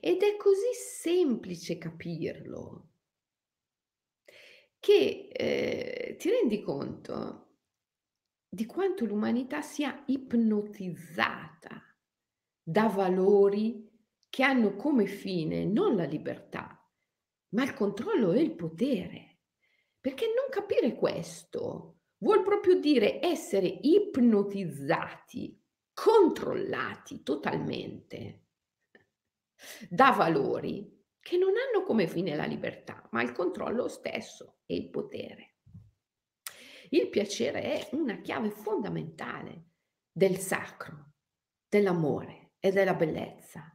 Ed 0.00 0.22
è 0.22 0.36
così 0.36 0.72
semplice 0.74 1.78
capirlo 1.78 2.88
che 4.80 5.28
eh, 5.30 6.16
ti 6.18 6.30
rendi 6.30 6.60
conto 6.60 7.51
di 8.54 8.66
quanto 8.66 9.06
l'umanità 9.06 9.62
sia 9.62 10.02
ipnotizzata 10.04 11.82
da 12.62 12.86
valori 12.86 13.90
che 14.28 14.42
hanno 14.42 14.76
come 14.76 15.06
fine 15.06 15.64
non 15.64 15.96
la 15.96 16.04
libertà, 16.04 16.78
ma 17.54 17.62
il 17.62 17.72
controllo 17.72 18.32
e 18.32 18.42
il 18.42 18.54
potere. 18.54 19.38
Perché 19.98 20.26
non 20.26 20.50
capire 20.50 20.94
questo 20.96 22.00
vuol 22.18 22.42
proprio 22.42 22.78
dire 22.78 23.24
essere 23.24 23.66
ipnotizzati, 23.66 25.58
controllati 25.94 27.22
totalmente 27.22 28.48
da 29.88 30.10
valori 30.10 31.04
che 31.20 31.38
non 31.38 31.54
hanno 31.56 31.84
come 31.84 32.06
fine 32.06 32.36
la 32.36 32.44
libertà, 32.44 33.08
ma 33.12 33.22
il 33.22 33.32
controllo 33.32 33.88
stesso 33.88 34.58
e 34.66 34.74
il 34.74 34.90
potere. 34.90 35.51
Il 36.94 37.08
piacere 37.08 37.62
è 37.62 37.88
una 37.92 38.20
chiave 38.20 38.50
fondamentale 38.50 39.68
del 40.12 40.36
sacro, 40.36 41.12
dell'amore 41.66 42.50
e 42.58 42.70
della 42.70 42.92
bellezza. 42.92 43.74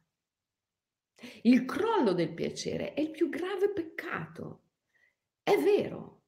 Il 1.42 1.66
crollo 1.66 2.14
del 2.14 2.36
piacere 2.36 2.94
è 2.94 3.02
il 3.02 3.10
più 3.10 3.28
grave 3.30 3.72
peccato. 3.72 4.66
È 5.42 5.58
vero, 5.58 6.26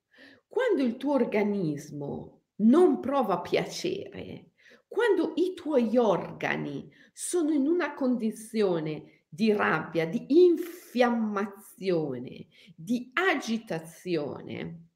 quando 0.48 0.82
il 0.82 0.98
tuo 0.98 1.14
organismo 1.14 2.46
non 2.62 3.00
prova 3.00 3.40
piacere, 3.40 4.54
quando 4.88 5.34
i 5.36 5.54
tuoi 5.54 5.96
organi 5.96 6.92
sono 7.14 7.52
in 7.52 7.68
una 7.68 7.94
condizione 7.94 9.26
di 9.30 9.52
rabbia, 9.52 10.08
di 10.08 10.26
infiammazione, 10.48 12.48
di 12.76 13.12
agitazione, 13.14 14.89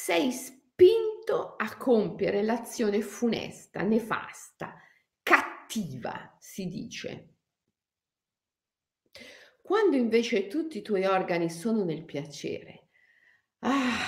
sei 0.00 0.30
spinto 0.30 1.56
a 1.56 1.76
compiere 1.76 2.44
l'azione 2.44 3.00
funesta, 3.00 3.82
nefasta, 3.82 4.76
cattiva, 5.24 6.36
si 6.38 6.68
dice. 6.68 7.34
Quando 9.60 9.96
invece 9.96 10.46
tutti 10.46 10.78
i 10.78 10.82
tuoi 10.82 11.04
organi 11.04 11.50
sono 11.50 11.82
nel 11.82 12.04
piacere, 12.04 12.90
ah, 13.58 13.98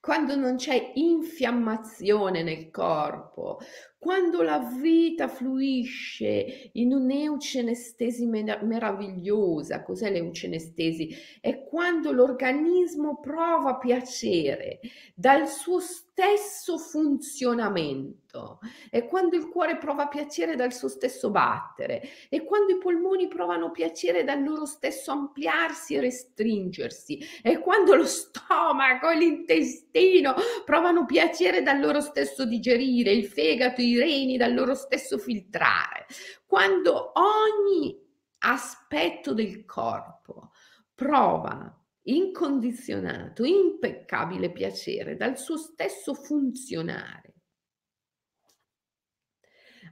quando 0.00 0.36
non 0.36 0.54
c'è 0.54 0.92
infiammazione 0.94 2.44
nel 2.44 2.70
corpo, 2.70 3.58
quando 3.98 4.42
la 4.42 4.58
vita 4.58 5.26
fluisce 5.26 6.70
in 6.72 6.92
un'eucenestesi 6.92 8.26
meravigliosa, 8.26 9.82
cos'è 9.82 10.10
l'eucenestesi? 10.10 11.14
È 11.40 11.64
quando 11.64 12.12
l'organismo 12.12 13.18
prova 13.20 13.76
piacere 13.76 14.80
dal 15.14 15.48
suo 15.48 15.80
stesso 15.80 16.78
funzionamento, 16.78 18.58
è 18.90 19.06
quando 19.06 19.36
il 19.36 19.48
cuore 19.48 19.76
prova 19.76 20.08
piacere 20.08 20.56
dal 20.56 20.72
suo 20.72 20.88
stesso 20.88 21.30
battere, 21.30 22.02
è 22.28 22.44
quando 22.44 22.74
i 22.74 22.78
polmoni 22.78 23.28
provano 23.28 23.70
piacere 23.70 24.24
dal 24.24 24.42
loro 24.42 24.66
stesso 24.66 25.10
ampliarsi 25.10 25.94
e 25.94 26.00
restringersi, 26.00 27.18
è 27.42 27.58
quando 27.58 27.94
lo 27.94 28.04
stomaco 28.06 29.08
e 29.10 29.16
l'intestino 29.16 30.34
provano 30.64 31.04
piacere 31.06 31.62
dal 31.62 31.80
loro 31.80 32.00
stesso 32.00 32.44
digerire, 32.44 33.10
il 33.12 33.24
fegato, 33.26 33.80
i 33.86 33.98
reni 33.98 34.36
dal 34.36 34.54
loro 34.54 34.74
stesso 34.74 35.18
filtrare, 35.18 36.06
quando 36.46 37.12
ogni 37.14 37.98
aspetto 38.38 39.32
del 39.32 39.64
corpo 39.64 40.50
prova 40.94 41.72
incondizionato, 42.02 43.44
impeccabile 43.44 44.52
piacere 44.52 45.16
dal 45.16 45.38
suo 45.38 45.56
stesso 45.56 46.14
funzionare, 46.14 47.34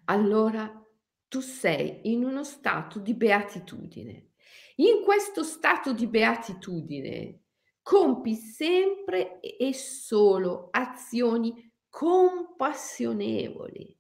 allora 0.05 0.81
tu 1.29 1.41
sei 1.41 2.13
in 2.13 2.25
uno 2.25 2.45
stato 2.45 2.99
di 2.99 3.15
beatitudine. 3.15 4.31
In 4.77 5.03
questo 5.03 5.43
stato 5.43 5.93
di 5.93 6.07
beatitudine 6.07 7.41
compi 7.83 8.35
sempre 8.35 9.41
e 9.41 9.73
solo 9.75 10.69
azioni 10.71 11.73
compassionevoli. 11.95 13.97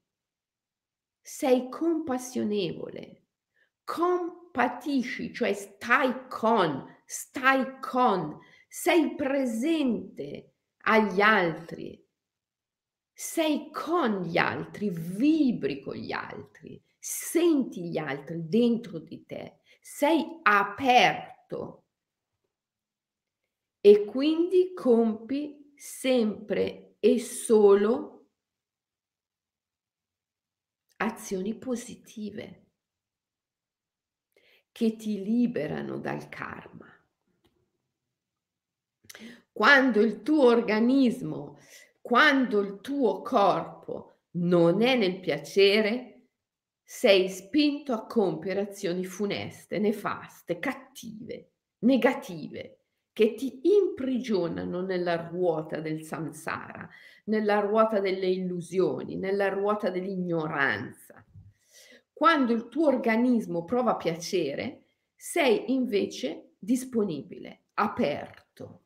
Sei 1.22 1.68
compassionevole, 1.68 3.26
compatisci, 3.84 5.32
cioè 5.32 5.52
stai 5.52 6.26
con, 6.28 6.84
stai 7.06 7.78
con, 7.78 8.36
sei 8.66 9.14
presente 9.14 10.54
agli 10.78 11.20
altri, 11.20 12.04
sei 13.12 13.70
con 13.70 14.22
gli 14.22 14.38
altri, 14.38 14.90
vibri 14.90 15.80
con 15.80 15.94
gli 15.94 16.10
altri, 16.10 16.82
senti 16.98 17.90
gli 17.90 17.98
altri 17.98 18.48
dentro 18.48 18.98
di 18.98 19.24
te, 19.24 19.60
sei 19.80 20.40
aperto. 20.42 21.84
E 23.80 24.04
quindi 24.04 24.74
compi 24.74 25.72
sempre 25.76 26.93
e 27.04 27.18
solo 27.18 28.28
azioni 30.96 31.54
positive 31.54 32.68
che 34.72 34.96
ti 34.96 35.22
liberano 35.22 35.98
dal 35.98 36.30
karma. 36.30 36.86
Quando 39.52 40.00
il 40.00 40.22
tuo 40.22 40.44
organismo, 40.46 41.58
quando 42.00 42.60
il 42.60 42.80
tuo 42.80 43.20
corpo 43.20 44.20
non 44.36 44.80
è 44.80 44.96
nel 44.96 45.20
piacere, 45.20 46.28
sei 46.82 47.28
spinto 47.28 47.92
a 47.92 48.06
compiere 48.06 48.60
azioni 48.60 49.04
funeste, 49.04 49.78
nefaste, 49.78 50.58
cattive, 50.58 51.50
negative 51.80 52.83
che 53.14 53.34
ti 53.34 53.60
imprigionano 53.62 54.82
nella 54.82 55.28
ruota 55.28 55.78
del 55.78 56.02
samsara, 56.02 56.86
nella 57.26 57.60
ruota 57.60 58.00
delle 58.00 58.26
illusioni, 58.26 59.16
nella 59.16 59.48
ruota 59.48 59.88
dell'ignoranza. 59.88 61.24
Quando 62.12 62.52
il 62.52 62.68
tuo 62.68 62.88
organismo 62.88 63.64
prova 63.64 63.94
piacere, 63.94 64.86
sei 65.14 65.72
invece 65.72 66.54
disponibile, 66.58 67.66
aperto 67.74 68.82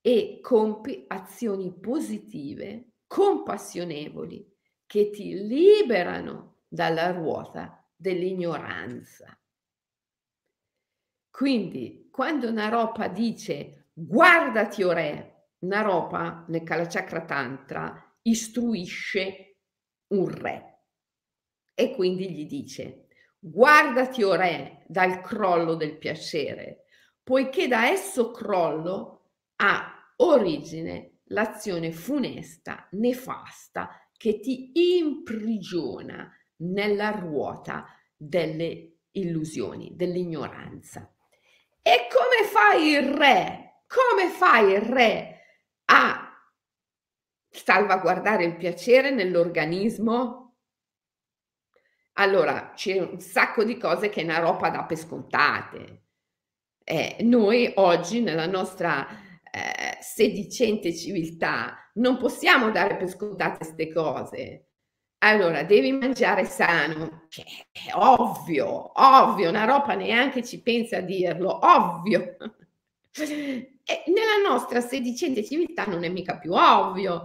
e 0.00 0.38
compi 0.40 1.04
azioni 1.08 1.72
positive, 1.78 2.92
compassionevoli, 3.06 4.50
che 4.86 5.10
ti 5.10 5.46
liberano 5.46 6.60
dalla 6.68 7.10
ruota 7.10 7.86
dell'ignoranza. 7.94 9.38
Quindi 11.32 12.08
quando 12.10 12.52
Naropa 12.52 13.08
dice 13.08 13.86
guardati 13.94 14.82
o 14.82 14.92
re, 14.92 15.46
Naropa 15.60 16.44
nel 16.48 16.62
Kalachakra 16.62 17.24
Tantra 17.24 18.16
istruisce 18.20 19.56
un 20.08 20.28
re 20.28 20.80
e 21.74 21.94
quindi 21.94 22.30
gli 22.30 22.46
dice 22.46 23.06
guardati 23.38 24.22
o 24.22 24.34
re 24.34 24.84
dal 24.86 25.22
crollo 25.22 25.74
del 25.74 25.96
piacere, 25.96 26.84
poiché 27.22 27.66
da 27.66 27.88
esso 27.88 28.30
crollo 28.30 29.30
ha 29.56 30.14
origine 30.16 31.20
l'azione 31.28 31.92
funesta, 31.92 32.88
nefasta, 32.92 34.06
che 34.18 34.38
ti 34.38 34.70
imprigiona 34.98 36.30
nella 36.56 37.10
ruota 37.10 37.86
delle 38.14 38.98
illusioni, 39.12 39.96
dell'ignoranza. 39.96 41.10
E 41.82 42.06
come 42.08 42.48
fa 42.48 42.74
il 42.74 43.12
re? 43.14 43.82
Come 43.86 44.30
fa 44.30 44.60
il 44.60 44.80
re 44.80 45.40
a 45.86 46.32
salvaguardare 47.50 48.44
il 48.44 48.56
piacere 48.56 49.10
nell'organismo? 49.10 50.42
Allora, 52.14 52.72
c'è 52.74 53.00
un 53.00 53.18
sacco 53.20 53.64
di 53.64 53.76
cose 53.78 54.10
che 54.10 54.22
Naropa 54.22 54.70
dà 54.70 54.84
per 54.84 54.96
scontate. 54.96 56.04
Eh, 56.84 57.16
noi 57.20 57.72
oggi 57.76 58.20
nella 58.20 58.46
nostra 58.46 59.06
eh, 59.08 59.98
sedicente 60.00 60.94
civiltà 60.94 61.90
non 61.94 62.16
possiamo 62.16 62.70
dare 62.70 62.96
per 62.96 63.08
scontate 63.08 63.58
queste 63.58 63.92
cose. 63.92 64.71
Allora, 65.24 65.62
devi 65.62 65.92
mangiare 65.92 66.44
sano, 66.44 67.26
che 67.28 67.44
è 67.70 67.92
ovvio, 67.94 68.90
ovvio, 69.00 69.50
una 69.50 69.64
roba 69.64 69.94
neanche 69.94 70.42
ci 70.42 70.60
pensa 70.60 70.96
a 70.96 71.00
dirlo, 71.00 71.60
ovvio. 71.62 72.36
E 73.14 74.04
nella 74.06 74.48
nostra 74.48 74.80
sedicente 74.80 75.44
civiltà 75.44 75.84
non 75.84 76.02
è 76.02 76.08
mica 76.08 76.38
più 76.38 76.52
ovvio. 76.52 77.24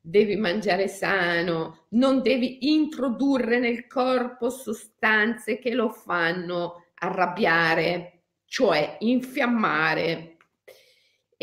Devi 0.00 0.36
mangiare 0.36 0.88
sano, 0.88 1.86
non 1.90 2.22
devi 2.22 2.72
introdurre 2.72 3.58
nel 3.58 3.86
corpo 3.86 4.48
sostanze 4.48 5.58
che 5.58 5.74
lo 5.74 5.90
fanno 5.90 6.86
arrabbiare, 6.94 8.22
cioè 8.46 8.96
infiammare, 9.00 10.33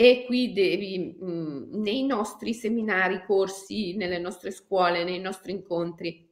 e 0.02 0.24
qui 0.26 0.52
devi 0.52 1.16
mh, 1.20 1.26
mhmm, 1.26 1.82
nei 1.82 2.04
nostri 2.04 2.56
seminari, 2.56 3.24
corsi, 3.24 3.96
nelle 3.96 4.18
nostre 4.18 4.50
scuole, 4.50 5.04
nei 5.04 5.20
nostri 5.20 5.52
incontri, 5.52 6.28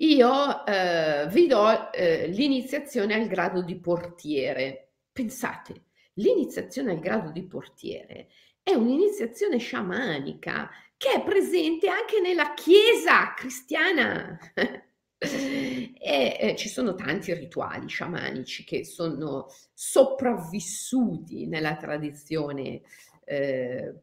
io 0.00 0.64
eh, 0.64 1.26
vi 1.30 1.48
do 1.48 1.92
eh, 1.92 2.28
l'iniziazione 2.28 3.14
al 3.14 3.26
grado 3.26 3.62
di 3.62 3.76
portiere. 3.80 4.92
Pensate, 5.10 5.86
l'iniziazione 6.14 6.92
al 6.92 7.00
grado 7.00 7.32
di 7.32 7.44
portiere 7.44 8.28
è 8.62 8.72
un'iniziazione 8.72 9.58
sciamanica 9.58 10.70
che 10.96 11.14
è 11.14 11.24
presente 11.24 11.88
anche 11.88 12.20
nella 12.20 12.54
Chiesa 12.54 13.34
cristiana. 13.34 14.38
E 15.20 16.36
eh, 16.40 16.54
ci 16.56 16.68
sono 16.68 16.94
tanti 16.94 17.34
rituali 17.34 17.88
sciamanici 17.88 18.64
che 18.64 18.84
sono 18.84 19.48
sopravvissuti 19.74 21.46
nella 21.46 21.76
tradizione 21.76 22.82
eh, 23.24 23.94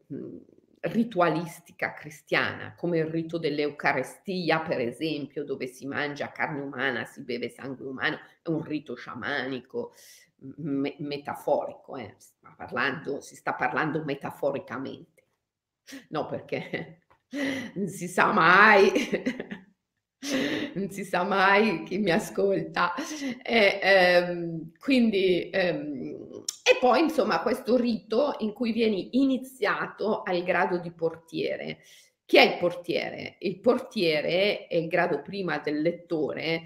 ritualistica 0.80 1.94
cristiana, 1.94 2.74
come 2.76 2.98
il 2.98 3.06
rito 3.06 3.38
dell'Eucarestia, 3.38 4.60
per 4.60 4.80
esempio, 4.80 5.44
dove 5.44 5.66
si 5.66 5.86
mangia 5.86 6.30
carne 6.30 6.60
umana, 6.60 7.04
si 7.04 7.22
beve 7.22 7.48
sangue 7.48 7.86
umano, 7.86 8.18
è 8.42 8.48
un 8.48 8.62
rito 8.62 8.94
sciamanico, 8.94 9.94
me- 10.56 10.96
metaforico, 10.98 11.96
eh. 11.96 12.14
si, 12.18 12.32
sta 12.36 12.54
parlando, 12.56 13.20
si 13.20 13.36
sta 13.36 13.54
parlando 13.54 14.04
metaforicamente, 14.04 15.24
no 16.10 16.26
perché 16.26 17.00
non 17.74 17.88
si 17.88 18.06
sa 18.06 18.32
mai 18.32 18.90
non 20.74 20.90
si 20.90 21.04
sa 21.04 21.22
mai 21.22 21.82
chi 21.84 21.98
mi 21.98 22.10
ascolta. 22.10 22.94
E, 23.42 23.78
ehm, 23.82 24.72
quindi, 24.78 25.50
ehm, 25.50 26.44
e 26.62 26.76
poi 26.80 27.00
insomma 27.00 27.42
questo 27.42 27.76
rito 27.76 28.34
in 28.38 28.52
cui 28.52 28.72
vieni 28.72 29.20
iniziato 29.22 30.22
al 30.22 30.42
grado 30.42 30.78
di 30.78 30.90
portiere. 30.90 31.78
Chi 32.24 32.38
è 32.38 32.42
il 32.42 32.58
portiere? 32.58 33.36
Il 33.40 33.60
portiere 33.60 34.66
è 34.66 34.76
il 34.76 34.88
grado 34.88 35.22
prima 35.22 35.58
del 35.58 35.80
lettore, 35.80 36.64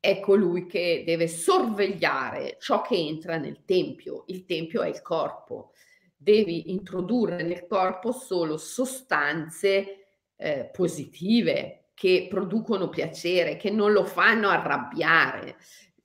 è 0.00 0.18
colui 0.20 0.66
che 0.66 1.04
deve 1.06 1.28
sorvegliare 1.28 2.56
ciò 2.58 2.82
che 2.82 2.96
entra 2.96 3.36
nel 3.36 3.64
tempio. 3.64 4.24
Il 4.26 4.44
tempio 4.44 4.82
è 4.82 4.88
il 4.88 5.02
corpo. 5.02 5.72
Devi 6.16 6.72
introdurre 6.72 7.42
nel 7.42 7.66
corpo 7.66 8.10
solo 8.10 8.56
sostanze 8.56 10.06
eh, 10.36 10.70
positive, 10.72 11.85
che 11.96 12.26
producono 12.28 12.90
piacere, 12.90 13.56
che 13.56 13.70
non 13.70 13.90
lo 13.90 14.04
fanno 14.04 14.50
arrabbiare. 14.50 15.56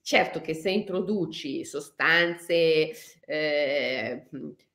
Certo 0.01 0.39
che 0.39 0.53
se 0.53 0.69
introduci 0.69 1.65
sostanze 1.65 2.93
eh, 3.25 4.27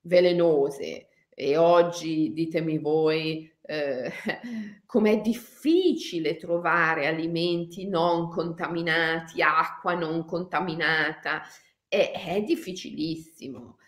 velenose 0.03 1.09
e 1.31 1.57
oggi 1.57 2.35
ditemi 2.35 2.77
voi 2.77 3.51
eh, 3.63 4.13
com'è 4.85 5.23
difficile 5.23 6.37
trovare 6.37 7.07
alimenti 7.07 7.89
non 7.89 8.29
contaminati, 8.29 9.41
acqua 9.41 9.95
non 9.95 10.27
contaminata, 10.27 11.41
è, 11.89 12.13
è 12.27 12.43
difficilissimo. 12.43 13.79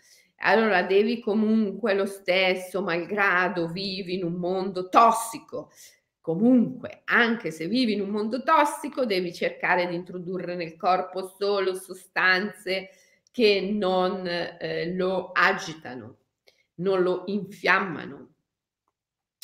Allora 0.41 0.81
devi 0.81 1.19
comunque 1.19 1.93
lo 1.93 2.07
stesso, 2.07 2.81
malgrado 2.81 3.67
vivi 3.67 4.15
in 4.15 4.23
un 4.23 4.33
mondo 4.33 4.89
tossico, 4.89 5.69
Comunque, 6.29 7.01
anche 7.05 7.49
se 7.49 7.67
vivi 7.67 7.93
in 7.93 8.01
un 8.01 8.09
mondo 8.09 8.43
tossico, 8.43 9.03
devi 9.03 9.33
cercare 9.33 9.87
di 9.87 9.95
introdurre 9.95 10.53
nel 10.53 10.77
corpo 10.77 11.33
solo 11.39 11.73
sostanze 11.73 12.91
che 13.31 13.71
non 13.73 14.27
eh, 14.27 14.93
lo 14.93 15.31
agitano, 15.31 16.17
non 16.75 17.01
lo 17.01 17.23
infiammano. 17.25 18.33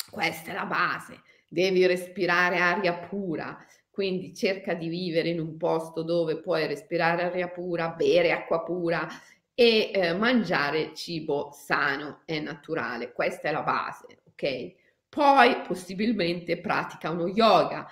Questa 0.08 0.52
è 0.52 0.54
la 0.54 0.66
base. 0.66 1.22
Devi 1.48 1.84
respirare 1.86 2.58
aria 2.58 2.94
pura, 2.94 3.58
quindi 3.90 4.32
cerca 4.32 4.74
di 4.74 4.86
vivere 4.86 5.30
in 5.30 5.40
un 5.40 5.56
posto 5.56 6.04
dove 6.04 6.38
puoi 6.38 6.68
respirare 6.68 7.24
aria 7.24 7.48
pura, 7.48 7.88
bere 7.88 8.30
acqua 8.30 8.62
pura 8.62 9.08
e 9.52 9.90
eh, 9.92 10.14
mangiare 10.14 10.94
cibo 10.94 11.50
sano 11.50 12.20
e 12.26 12.38
naturale. 12.38 13.12
Questa 13.12 13.48
è 13.48 13.50
la 13.50 13.62
base, 13.62 14.20
ok? 14.28 14.84
Poi 15.16 15.62
possibilmente 15.66 16.60
pratica 16.60 17.08
uno 17.08 17.26
yoga. 17.26 17.88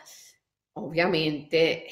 Ovviamente, 0.74 1.87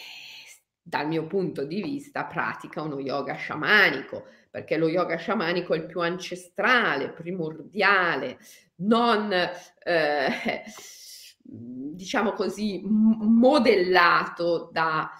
dal 0.82 1.08
mio 1.08 1.26
punto 1.26 1.64
di 1.64 1.80
vista, 1.80 2.26
pratica 2.26 2.82
uno 2.82 3.00
yoga 3.00 3.32
sciamanico, 3.36 4.26
perché 4.50 4.76
lo 4.76 4.88
yoga 4.88 5.16
sciamanico 5.16 5.72
è 5.72 5.78
il 5.78 5.86
più 5.86 6.02
ancestrale, 6.02 7.12
primordiale, 7.12 8.40
non 8.82 9.32
eh, 9.32 10.64
diciamo 11.42 12.32
così 12.32 12.82
modellato 12.84 14.68
da 14.70 15.12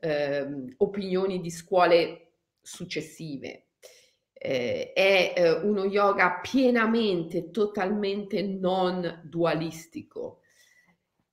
eh, 0.00 0.74
opinioni 0.78 1.40
di 1.40 1.50
scuole 1.52 2.32
successive 2.60 3.66
eh, 4.42 4.94
è 4.94 5.34
eh, 5.36 5.50
uno 5.50 5.84
yoga 5.84 6.40
pienamente, 6.40 7.50
totalmente 7.50 8.40
non 8.40 9.20
dualistico. 9.22 10.40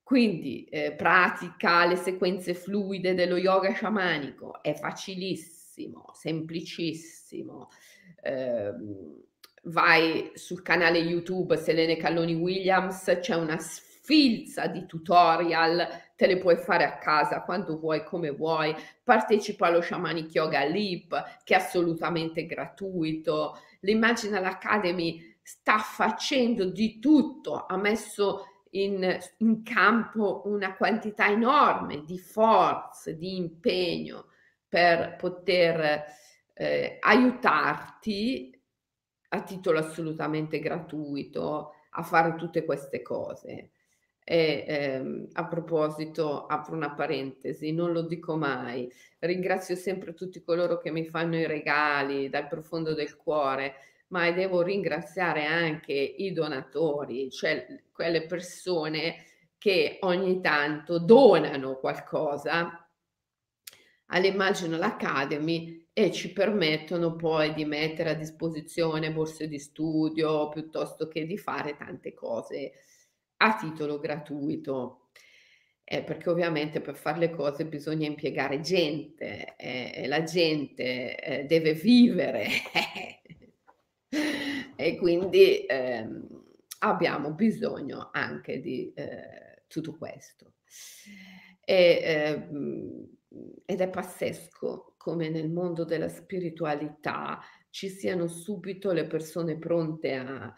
Quindi 0.03 0.65
eh, 0.65 0.91
pratica 0.91 1.85
le 1.85 1.95
sequenze 1.95 2.53
fluide 2.53 3.13
dello 3.13 3.37
yoga 3.37 3.71
sciamanico, 3.71 4.61
è 4.61 4.73
facilissimo, 4.73 6.11
semplicissimo. 6.13 7.69
Eh, 8.21 8.73
vai 9.63 10.31
sul 10.33 10.61
canale 10.61 10.97
YouTube 10.97 11.55
Selene 11.55 11.95
Calloni 11.95 12.35
Williams, 12.35 13.19
c'è 13.21 13.35
una 13.35 13.57
sfilza 13.57 14.67
di 14.67 14.85
tutorial 14.85 15.87
te 16.17 16.25
le 16.25 16.39
puoi 16.39 16.57
fare 16.57 16.83
a 16.83 16.97
casa 16.97 17.43
quando 17.43 17.77
vuoi, 17.77 18.03
come 18.03 18.31
vuoi. 18.31 18.75
Partecipa 19.03 19.67
allo 19.67 19.81
Shamanic 19.81 20.33
Yoga 20.33 20.65
Leap, 20.65 21.41
che 21.43 21.53
è 21.53 21.57
assolutamente 21.57 22.45
gratuito. 22.47 23.59
L'Imaginal 23.81 24.43
Academy 24.43 25.35
sta 25.41 25.77
facendo 25.77 26.65
di 26.65 26.99
tutto, 26.99 27.65
ha 27.67 27.77
messo 27.77 28.63
in, 28.71 29.17
in 29.37 29.63
campo 29.63 30.41
una 30.45 30.75
quantità 30.75 31.27
enorme 31.27 32.03
di 32.03 32.17
forze, 32.17 33.15
di 33.15 33.37
impegno 33.37 34.25
per 34.67 35.15
poter 35.17 36.03
eh, 36.53 36.97
aiutarti 36.99 38.59
a 39.29 39.41
titolo 39.43 39.79
assolutamente 39.79 40.59
gratuito 40.59 41.73
a 41.91 42.01
fare 42.01 42.35
tutte 42.35 42.65
queste 42.65 43.03
cose. 43.03 43.71
E 44.29 44.65
ehm, 44.67 45.27
a 45.33 45.47
proposito, 45.47 46.47
apro 46.47 46.75
una 46.75 46.93
parentesi, 46.93 47.71
non 47.71 47.93
lo 47.93 48.01
dico 48.01 48.35
mai, 48.35 48.91
ringrazio 49.19 49.73
sempre 49.75 50.13
tutti 50.13 50.43
coloro 50.43 50.79
che 50.79 50.91
mi 50.91 51.05
fanno 51.05 51.37
i 51.37 51.47
regali 51.47 52.27
dal 52.27 52.49
profondo 52.49 52.93
del 52.93 53.15
cuore, 53.15 53.75
ma 54.09 54.29
devo 54.31 54.61
ringraziare 54.61 55.45
anche 55.45 55.93
i 55.93 56.33
donatori, 56.33 57.31
cioè 57.31 57.67
quelle 57.93 58.25
persone 58.25 59.23
che 59.57 59.97
ogni 60.01 60.41
tanto 60.41 60.99
donano 60.99 61.77
qualcosa 61.77 62.85
all'Imaginal 64.07 64.81
Academy 64.81 65.87
e 65.93 66.11
ci 66.11 66.33
permettono 66.33 67.15
poi 67.15 67.53
di 67.53 67.63
mettere 67.63 68.09
a 68.09 68.13
disposizione 68.13 69.13
borse 69.13 69.47
di 69.47 69.57
studio 69.57 70.49
piuttosto 70.49 71.07
che 71.07 71.25
di 71.25 71.37
fare 71.37 71.77
tante 71.77 72.13
cose 72.13 72.73
a 73.37 73.55
titolo 73.55 73.99
gratuito. 73.99 75.09
Eh, 75.89 76.03
perché 76.03 76.29
ovviamente 76.29 76.81
per 76.81 76.95
far 76.97 77.17
le 77.17 77.29
cose 77.29 77.65
bisogna 77.65 78.05
impiegare 78.07 78.59
gente, 78.59 79.55
e 79.55 79.91
e 79.95 80.07
la 80.07 80.23
gente, 80.23 81.15
ehm, 81.17 81.47
deve 81.47 81.73
vivere. 81.73 82.45
E 84.79 84.95
quindi, 84.97 85.65
ehm, 85.65 86.27
abbiamo 86.79 87.33
bisogno 87.33 88.09
anche 88.11 88.59
di, 88.61 88.91
ehm, 88.95 89.63
tutto 89.67 89.95
questo. 89.97 90.53
E, 91.63 91.99
ehm, 92.03 93.07
ed 93.65 93.81
è 93.81 93.89
pazzesco 93.89 94.93
come 94.97 95.29
nel 95.29 95.49
mondo 95.49 95.83
della 95.83 96.07
spiritualità 96.07 97.39
ci 97.69 97.89
siano 97.89 98.27
subito 98.27 98.91
le 98.93 99.05
persone 99.05 99.57
pronte 99.57 100.13
a, 100.13 100.53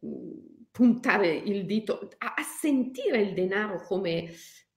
mhmm, 0.00 0.48
puntare 0.70 1.28
il 1.34 1.66
dito 1.66 2.10
a 2.18 2.34
a 2.36 2.42
sentire 2.42 3.20
il 3.20 3.34
denaro 3.34 3.82
come 3.82 4.30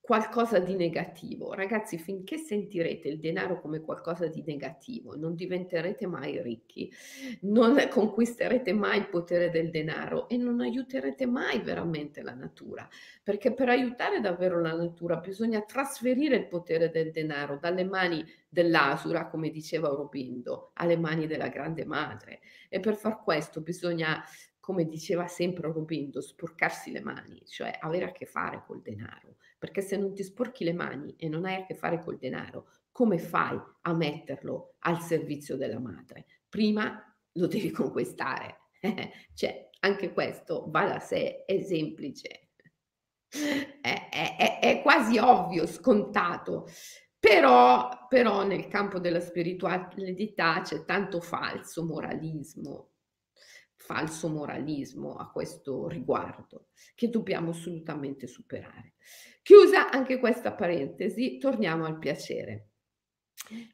qualcosa 0.05 0.59
di 0.59 0.75
negativo. 0.75 1.53
Ragazzi, 1.53 1.97
finché 1.97 2.35
sentirete 2.35 3.07
il 3.07 3.19
denaro 3.19 3.61
come 3.61 3.79
qualcosa 3.79 4.27
di 4.27 4.43
negativo, 4.45 5.15
non 5.15 5.33
diventerete 5.33 6.05
mai 6.07 6.41
ricchi, 6.41 6.91
non 7.43 7.87
conquisterete 7.89 8.73
mai 8.73 8.97
il 8.97 9.07
potere 9.07 9.49
del 9.49 9.69
denaro 9.69 10.27
e 10.27 10.35
non 10.35 10.59
aiuterete 10.59 11.25
mai 11.25 11.61
veramente 11.61 12.21
la 12.21 12.33
natura, 12.33 12.85
perché 13.23 13.53
per 13.53 13.69
aiutare 13.69 14.19
davvero 14.19 14.59
la 14.59 14.75
natura 14.75 15.15
bisogna 15.15 15.61
trasferire 15.61 16.35
il 16.35 16.47
potere 16.49 16.89
del 16.89 17.11
denaro 17.11 17.57
dalle 17.57 17.85
mani 17.85 18.25
dell'asura, 18.49 19.29
come 19.29 19.51
diceva 19.51 19.87
Aurobindo, 19.87 20.71
alle 20.73 20.97
mani 20.97 21.27
della 21.27 21.47
grande 21.47 21.85
madre. 21.85 22.41
E 22.67 22.81
per 22.81 22.97
far 22.97 23.23
questo 23.23 23.61
bisogna 23.61 24.21
come 24.63 24.85
diceva 24.85 25.27
sempre 25.27 25.67
Aurobindo, 25.67 26.21
sporcarsi 26.21 26.91
le 26.91 27.01
mani, 27.01 27.41
cioè 27.45 27.77
avere 27.81 28.05
a 28.05 28.11
che 28.13 28.25
fare 28.25 28.63
col 28.65 28.81
denaro, 28.81 29.35
perché 29.63 29.79
se 29.79 29.95
non 29.95 30.13
ti 30.13 30.23
sporchi 30.23 30.65
le 30.65 30.73
mani 30.73 31.15
e 31.15 31.29
non 31.29 31.45
hai 31.45 31.61
a 31.61 31.65
che 31.65 31.73
fare 31.73 32.03
col 32.03 32.17
denaro, 32.17 32.67
come 32.91 33.17
fai 33.17 33.57
a 33.83 33.93
metterlo 33.93 34.75
al 34.79 34.99
servizio 34.99 35.55
della 35.55 35.79
madre? 35.79 36.25
Prima 36.49 37.01
lo 37.31 37.47
devi 37.47 37.71
conquistare. 37.71 38.63
cioè, 39.33 39.69
anche 39.79 40.11
questo 40.11 40.65
va 40.67 40.85
da 40.85 40.99
sé, 40.99 41.45
è 41.45 41.61
semplice. 41.61 42.49
È, 43.29 44.09
è, 44.11 44.59
è, 44.59 44.81
quasi 44.81 45.17
ovvio, 45.17 45.65
scontato, 45.65 46.67
però, 47.17 48.07
però 48.09 48.45
nel 48.45 48.67
campo 48.67 48.99
della 48.99 49.21
spiritualità 49.21 50.59
c'è 50.59 50.83
tanto 50.83 51.21
falso 51.21 51.85
moralismo, 51.85 52.92
falso 53.83 54.29
moralismo 54.29 55.15
a 55.15 55.29
questo 55.29 55.89
riguardo 55.89 56.67
che 56.95 57.09
dobbiamo 57.09 57.49
assolutamente 57.49 58.27
superare. 58.27 58.93
Chiusa 59.41 59.89
anche 59.89 60.19
questa 60.19 60.53
parentesi, 60.53 61.37
torniamo 61.37 61.83
al 61.83 61.99
piacere. 61.99 62.69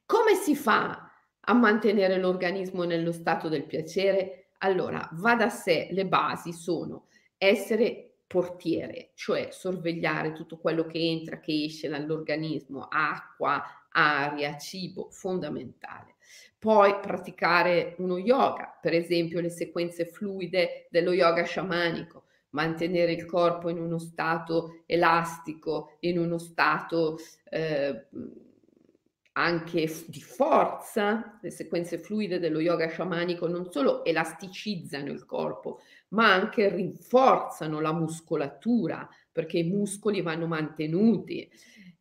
Come 0.08 0.34
si 0.34 0.56
fa 0.56 1.12
a 1.40 1.54
mantenere 1.54 2.18
l'organismo 2.18 2.86
nello 2.86 3.12
stato 3.12 3.50
del 3.50 3.68
piacere? 3.68 4.50
Allora, 4.60 5.08
va 5.14 5.36
da 5.36 5.50
sé, 5.50 5.90
le 5.92 6.08
basi 6.08 6.54
sono 6.54 7.06
essere 7.38 8.22
portiere, 8.26 9.12
cioè 9.14 9.50
sorvegliare 9.52 10.34
tutto 10.34 10.58
quello 10.58 10.86
che 10.86 10.98
entra, 10.98 11.40
che 11.40 11.66
esce 11.66 11.88
dall'organismo, 11.88 12.88
acqua, 12.90 13.64
aria, 13.92 14.58
cibo, 14.58 15.12
fondamentale 15.12 16.16
poi 16.58 17.00
praticare 17.00 17.96
uno 18.00 18.18
yoga, 18.18 18.78
per 18.82 18.94
esempio 18.94 19.40
le 19.40 19.50
sequenze 19.50 20.06
fluide 20.06 20.88
dello 20.90 21.14
yoga 21.14 21.44
sciamanico, 21.44 22.26
mantenere 22.52 23.14
il 23.14 23.26
corpo 23.26 23.70
in 23.70 23.80
uno 23.80 24.00
stato 24.00 24.84
elastico, 24.86 25.98
in 26.02 26.18
uno 26.18 26.38
stato 26.38 27.18
eh, 27.50 28.08
anche 29.34 29.90
di 30.08 30.22
forza. 30.22 31.40
Le 31.42 31.52
sequenze 31.52 31.98
fluide 31.98 32.40
dello 32.40 32.60
yoga 32.60 32.88
sciamanico 32.88 33.48
non 33.48 33.72
solo 33.72 34.04
elasticizzano 34.04 35.12
il 35.12 35.26
corpo, 35.26 35.80
ma 36.10 36.34
anche 36.34 36.70
rinforzano 36.70 37.80
la 37.80 37.94
muscolatura, 37.94 39.08
perché 39.32 39.60
i 39.60 39.64
muscoli 39.64 40.22
vanno 40.22 40.48
mantenuti. 40.48 41.50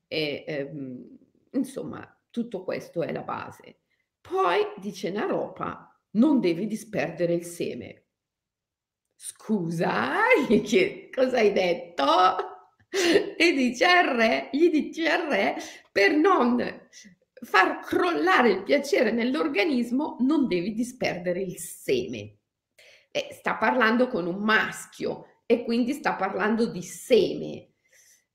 E, 0.07 0.45
ehm, 0.47 1.19
insomma, 1.53 2.19
tutto 2.31 2.65
questo 2.65 3.03
è 3.03 3.13
la 3.13 3.23
base. 3.23 3.77
Poi 4.29 4.61
dice 4.77 5.11
Naropa, 5.11 5.99
non 6.13 6.39
devi 6.39 6.67
disperdere 6.67 7.33
il 7.33 7.45
seme. 7.45 8.05
Scusa, 9.15 10.17
chiede, 10.63 11.09
cosa 11.11 11.39
hai 11.39 11.53
detto? 11.53 12.05
E 12.91 13.53
dice 13.53 13.85
al 13.87 14.07
re, 14.17 14.49
gli 14.53 14.71
dice 14.71 15.09
al 15.09 15.29
re, 15.29 15.57
per 15.91 16.13
non 16.13 16.89
far 17.41 17.81
crollare 17.81 18.51
il 18.51 18.63
piacere 18.65 19.13
nell'organismo, 19.13 20.17
non 20.21 20.47
devi 20.47 20.75
disperdere 20.75 21.41
il 21.41 21.59
seme. 21.59 22.37
Eh, 23.11 23.29
sta 23.33 23.57
parlando 23.57 24.09
con 24.09 24.27
un 24.27 24.43
maschio 24.43 25.43
e 25.47 25.65
quindi 25.65 25.95
sta 25.95 26.15
parlando 26.15 26.67
di 26.67 26.83
seme. 26.83 27.71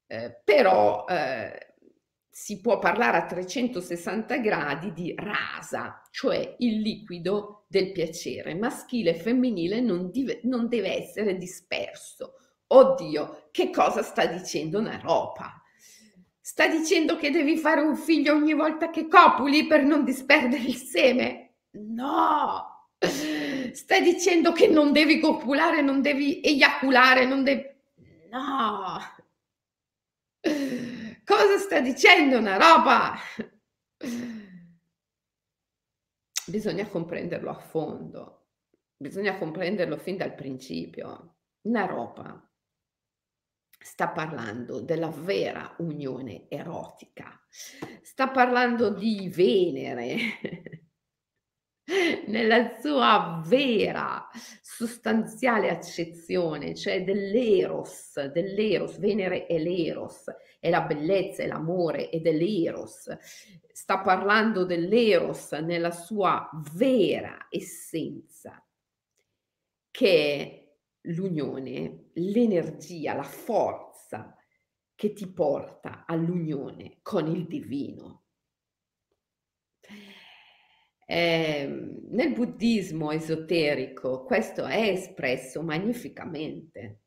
Eh, 0.08 0.42
però 0.44 1.06
eh, 1.08 1.73
si 2.36 2.62
può 2.62 2.80
parlare 2.80 3.18
a 3.18 3.26
360 3.28 4.38
gradi 4.38 4.92
di 4.92 5.14
rasa, 5.16 6.02
cioè 6.10 6.56
il 6.60 6.82
liquido 6.82 7.66
del 7.68 7.92
piacere 7.92 8.56
maschile 8.56 9.12
e 9.12 9.20
femminile 9.20 9.80
non, 9.82 10.10
dive, 10.10 10.40
non 10.46 10.68
deve 10.68 10.98
essere 10.98 11.38
disperso. 11.38 12.34
Oddio, 12.66 13.50
che 13.52 13.70
cosa 13.70 14.02
sta 14.02 14.26
dicendo 14.26 14.82
Naropa? 14.82 15.62
Sta 16.42 16.68
dicendo 16.68 17.18
che 17.18 17.30
devi 17.30 17.56
fare 17.56 17.82
un 17.82 17.96
figlio 17.96 18.34
ogni 18.34 18.56
volta 18.56 18.90
che 18.90 19.08
copuli 19.08 19.68
per 19.68 19.84
non 19.84 20.04
disperdere 20.04 20.64
il 20.64 20.76
seme? 20.78 21.58
No! 21.74 22.88
Sta 23.74 24.00
dicendo 24.00 24.54
che 24.54 24.68
non 24.68 24.92
devi 24.92 25.20
copulare, 25.20 25.84
non 25.84 26.02
devi 26.02 26.42
eiaculare, 26.42 27.28
non 27.28 27.44
devi... 27.44 27.64
No! 28.32 28.98
Cosa 31.26 31.58
sta 31.58 31.80
dicendo 31.80 32.38
una 32.38 32.58
roba? 32.58 33.16
Bisogna 36.46 36.88
comprenderlo 36.88 37.50
a 37.50 37.58
fondo, 37.58 38.48
bisogna 38.98 39.38
comprenderlo 39.38 39.98
fin 39.98 40.18
dal 40.18 40.36
principio. 40.36 41.38
Una 41.62 41.86
roba 41.86 42.46
sta 43.80 44.10
parlando 44.10 44.82
della 44.82 45.10
vera 45.10 45.74
unione 45.80 46.50
erotica, 46.50 47.40
sta 48.02 48.30
parlando 48.30 48.90
di 48.90 49.30
Venere, 49.30 50.62
nella 52.28 52.80
sua 52.80 53.42
vera 53.46 54.30
sostanziale 54.62 55.70
accezione, 55.70 56.76
cioè 56.76 57.04
dell'eros, 57.04 58.24
dell'eros, 58.28 58.98
Venere 58.98 59.46
è 59.46 59.58
l'eros, 59.58 60.26
è 60.60 60.70
la 60.70 60.82
bellezza, 60.82 61.44
è 61.44 61.48
l'amore, 61.48 62.10
è 62.10 62.20
dell'eros. 62.20 63.10
Sta 63.72 64.00
parlando 64.00 64.66
dell'eros 64.66 65.52
nella 65.54 65.92
sua 65.92 66.50
vera 66.74 67.48
essenza, 67.50 68.66
che 69.92 70.36
è 70.36 70.64
l'unione, 71.08 72.12
l'energia, 72.14 73.14
la 73.14 73.24
forza 73.24 74.36
che 74.96 75.12
ti 75.12 75.28
porta 75.34 76.06
all'unione 76.08 77.00
con 77.02 77.28
il 77.28 77.46
divino. 77.46 78.23
Eh, 81.16 81.68
nel 82.10 82.34
buddismo 82.34 83.12
esoterico 83.12 84.24
questo 84.24 84.66
è 84.66 84.88
espresso 84.88 85.62
magnificamente. 85.62 87.02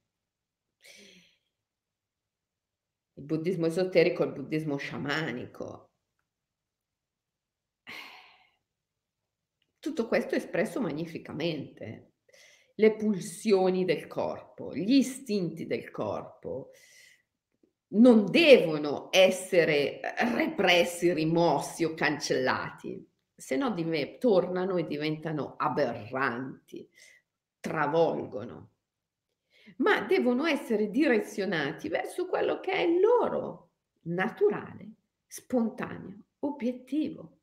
Il 3.15 3.25
buddismo 3.25 3.67
esoterico 3.67 4.23
e 4.23 4.27
il 4.27 4.33
buddismo 4.33 4.77
sciamanico. 4.77 5.90
Tutto 9.81 10.07
questo 10.07 10.37
è 10.37 10.38
espresso 10.38 10.81
magnificamente. 10.81 12.13
Le 12.77 12.94
pulsioni 12.94 13.85
del 13.85 14.07
corpo, 14.07 14.73
gli 14.73 14.98
istinti 14.98 15.67
del 15.67 15.90
corpo 15.90 16.71
non 17.94 18.31
devono 18.31 19.09
essere 19.11 20.00
repressi, 20.33 21.13
rimossi 21.13 21.83
o 21.83 21.94
cancellati 21.94 23.15
se 23.37 23.56
no 23.56 23.70
di 23.70 23.84
me 23.84 24.16
tornano 24.18 24.78
e 24.78 24.87
diventano 24.87 25.56
aberranti, 25.58 26.88
travolgono, 27.60 28.70
ma 29.78 30.00
devono 30.02 30.46
essere 30.46 30.88
direzionati 30.88 31.88
verso 31.88 32.26
quello 32.26 32.60
che 32.60 32.72
è 32.72 32.80
il 32.80 33.00
loro 33.00 33.72
naturale, 34.02 34.92
spontaneo 35.26 36.22
obiettivo. 36.40 37.40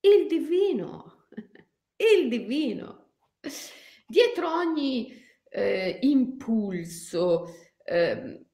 Il 0.00 0.26
divino, 0.26 1.28
il 1.96 2.28
divino. 2.28 3.12
Dietro 4.06 4.52
ogni 4.52 5.12
eh, 5.48 5.98
impulso, 6.02 7.46
eh, 7.84 8.46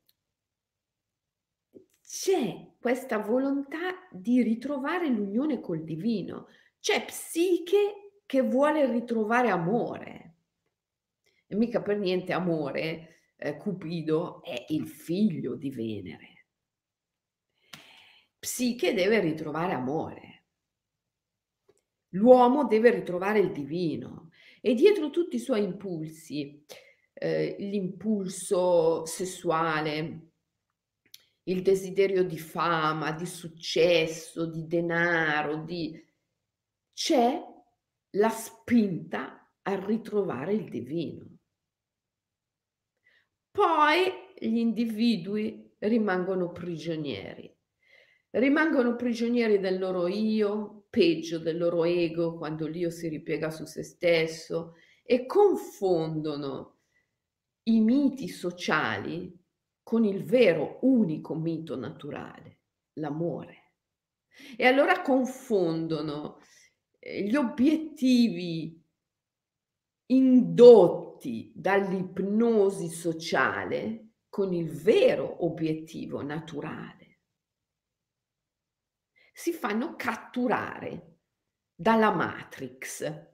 c'è 2.02 2.71
questa 2.82 3.18
volontà 3.18 4.08
di 4.10 4.42
ritrovare 4.42 5.06
l'unione 5.06 5.60
col 5.60 5.84
divino. 5.84 6.48
C'è 6.80 7.04
Psiche 7.04 8.18
che 8.26 8.42
vuole 8.42 8.90
ritrovare 8.90 9.50
amore. 9.50 10.34
E 11.46 11.54
mica 11.54 11.80
per 11.80 11.98
niente 11.98 12.32
amore, 12.32 13.34
eh, 13.36 13.56
Cupido 13.56 14.42
è 14.42 14.64
il 14.70 14.88
figlio 14.88 15.54
di 15.54 15.70
Venere. 15.70 16.46
Psiche 18.36 18.94
deve 18.94 19.20
ritrovare 19.20 19.74
amore. 19.74 20.46
L'uomo 22.14 22.66
deve 22.66 22.90
ritrovare 22.90 23.38
il 23.38 23.52
divino 23.52 24.30
e 24.60 24.74
dietro 24.74 25.10
tutti 25.10 25.36
i 25.36 25.38
suoi 25.38 25.62
impulsi, 25.62 26.64
eh, 27.12 27.54
l'impulso 27.60 29.06
sessuale, 29.06 30.31
il 31.44 31.62
desiderio 31.62 32.24
di 32.24 32.38
fama, 32.38 33.12
di 33.12 33.26
successo, 33.26 34.46
di 34.46 34.66
denaro, 34.66 35.64
di... 35.64 36.00
c'è 36.92 37.40
la 38.10 38.28
spinta 38.28 39.50
a 39.62 39.84
ritrovare 39.84 40.52
il 40.52 40.68
divino. 40.68 41.38
Poi 43.50 44.12
gli 44.38 44.56
individui 44.56 45.74
rimangono 45.78 46.52
prigionieri. 46.52 47.54
Rimangono 48.30 48.96
prigionieri 48.96 49.58
del 49.58 49.78
loro 49.78 50.06
io, 50.06 50.86
peggio 50.88 51.38
del 51.38 51.58
loro 51.58 51.84
ego, 51.84 52.36
quando 52.36 52.66
l'io 52.66 52.90
si 52.90 53.08
ripiega 53.08 53.50
su 53.50 53.64
se 53.64 53.82
stesso, 53.82 54.74
e 55.02 55.26
confondono 55.26 56.78
i 57.64 57.80
miti 57.80 58.28
sociali 58.28 59.38
con 59.82 60.04
il 60.04 60.24
vero 60.24 60.78
unico 60.82 61.34
mito 61.34 61.76
naturale, 61.76 62.60
l'amore. 62.94 63.72
E 64.56 64.66
allora 64.66 65.02
confondono 65.02 66.38
eh, 66.98 67.22
gli 67.22 67.34
obiettivi 67.34 68.80
indotti 70.06 71.52
dall'ipnosi 71.54 72.88
sociale 72.88 74.12
con 74.28 74.52
il 74.52 74.70
vero 74.70 75.44
obiettivo 75.44 76.22
naturale. 76.22 77.20
Si 79.34 79.52
fanno 79.52 79.94
catturare 79.96 81.18
dalla 81.74 82.12
Matrix, 82.12 83.30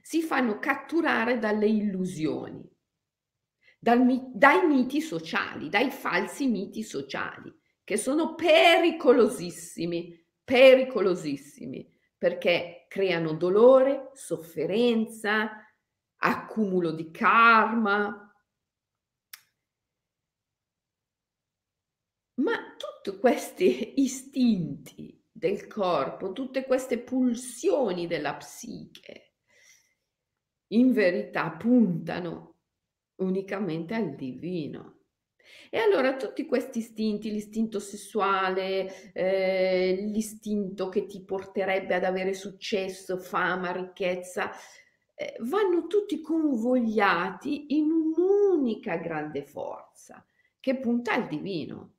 si 0.00 0.22
fanno 0.22 0.58
catturare 0.58 1.38
dalle 1.38 1.66
illusioni 1.66 2.68
dal, 3.82 4.30
dai 4.32 4.64
miti 4.64 5.00
sociali, 5.00 5.68
dai 5.68 5.90
falsi 5.90 6.46
miti 6.46 6.84
sociali, 6.84 7.52
che 7.82 7.96
sono 7.96 8.36
pericolosissimi, 8.36 10.24
pericolosissimi, 10.44 11.92
perché 12.16 12.86
creano 12.86 13.32
dolore, 13.32 14.12
sofferenza, 14.14 15.50
accumulo 16.14 16.92
di 16.92 17.10
karma. 17.10 18.32
Ma 22.34 22.76
tutti 22.76 23.18
questi 23.18 24.00
istinti 24.00 25.20
del 25.28 25.66
corpo, 25.66 26.30
tutte 26.30 26.66
queste 26.66 27.00
pulsioni 27.00 28.06
della 28.06 28.36
psiche, 28.36 29.38
in 30.68 30.92
verità 30.92 31.50
puntano 31.50 32.51
unicamente 33.22 33.94
al 33.94 34.14
divino. 34.14 34.98
E 35.70 35.78
allora 35.78 36.16
tutti 36.16 36.44
questi 36.44 36.78
istinti, 36.80 37.30
l'istinto 37.30 37.78
sessuale, 37.78 39.12
eh, 39.12 39.96
l'istinto 40.06 40.88
che 40.88 41.06
ti 41.06 41.24
porterebbe 41.24 41.94
ad 41.94 42.04
avere 42.04 42.34
successo, 42.34 43.16
fama, 43.16 43.72
ricchezza, 43.72 44.50
eh, 45.14 45.36
vanno 45.40 45.86
tutti 45.86 46.20
convogliati 46.20 47.74
in 47.76 47.90
un'unica 47.90 48.96
grande 48.96 49.44
forza 49.44 50.24
che 50.60 50.78
punta 50.78 51.14
al 51.14 51.26
divino. 51.26 51.94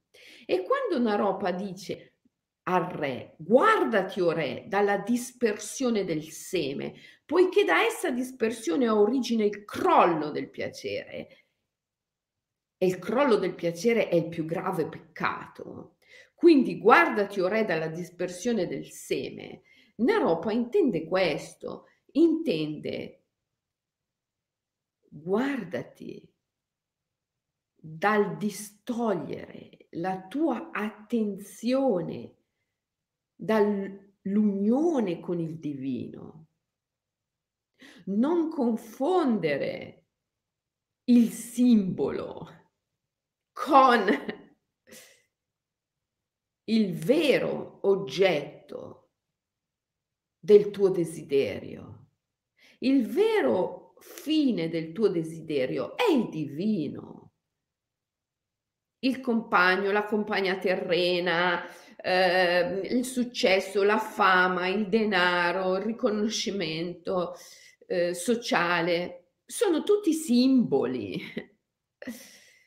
E 0.46 0.64
quando 0.64 1.00
Naropa 1.00 1.52
dice 1.52 2.14
al 2.64 2.86
re, 2.86 3.36
guardati 3.38 4.22
o 4.22 4.32
re 4.32 4.66
dalla 4.68 4.98
dispersione 4.98 6.06
del 6.06 6.30
seme, 6.30 6.94
poiché 7.26 7.64
da 7.64 7.84
essa 7.84 8.12
dispersione 8.12 8.88
ha 8.88 9.00
origine 9.00 9.46
il 9.46 9.64
crollo 9.66 10.30
del 10.30 10.50
piacere. 10.50 11.46
E 12.78 12.86
il 12.86 13.00
crollo 13.00 13.38
del 13.38 13.56
piacere 13.56 14.10
è 14.10 14.16
il 14.16 14.28
più 14.28 14.46
grave 14.46 14.88
peccato. 14.88 15.98
Quindi 16.34 16.78
guardati 16.78 17.40
o 17.40 17.48
re 17.48 17.64
dalla 17.64 17.88
dispersione 17.88 18.68
del 18.68 18.92
seme. 18.92 19.62
Naropa 19.98 20.52
intende 20.52 21.06
questo, 21.06 21.86
intende 22.12 23.24
guardati 25.08 26.28
dal 27.76 28.38
distogliere 28.38 29.88
la 29.92 30.26
tua 30.28 30.72
attenzione 30.72 32.36
dall'unione 33.36 35.20
con 35.20 35.40
il 35.40 35.60
divino. 35.60 36.43
Non 38.06 38.50
confondere 38.50 40.08
il 41.06 41.30
simbolo 41.30 42.48
con 43.52 44.06
il 46.66 46.94
vero 46.94 47.80
oggetto 47.84 49.12
del 50.38 50.72
tuo 50.72 50.90
desiderio. 50.90 52.08
Il 52.80 53.08
vero 53.08 53.94
fine 54.00 54.68
del 54.70 54.92
tuo 54.92 55.08
desiderio 55.08 55.96
è 55.96 56.12
il 56.12 56.30
divino. 56.30 57.32
Il 59.00 59.22
compagno, 59.22 59.92
la 59.92 60.06
compagna 60.06 60.58
terrena, 60.58 61.66
eh, 61.98 62.82
il 62.90 63.06
successo, 63.06 63.84
la 63.84 63.98
fama, 63.98 64.68
il 64.68 64.88
denaro, 64.90 65.78
il 65.78 65.84
riconoscimento 65.84 67.36
eh, 67.88 68.14
sociale, 68.14 69.32
sono 69.46 69.84
tutti 69.84 70.14
simboli. 70.14 71.22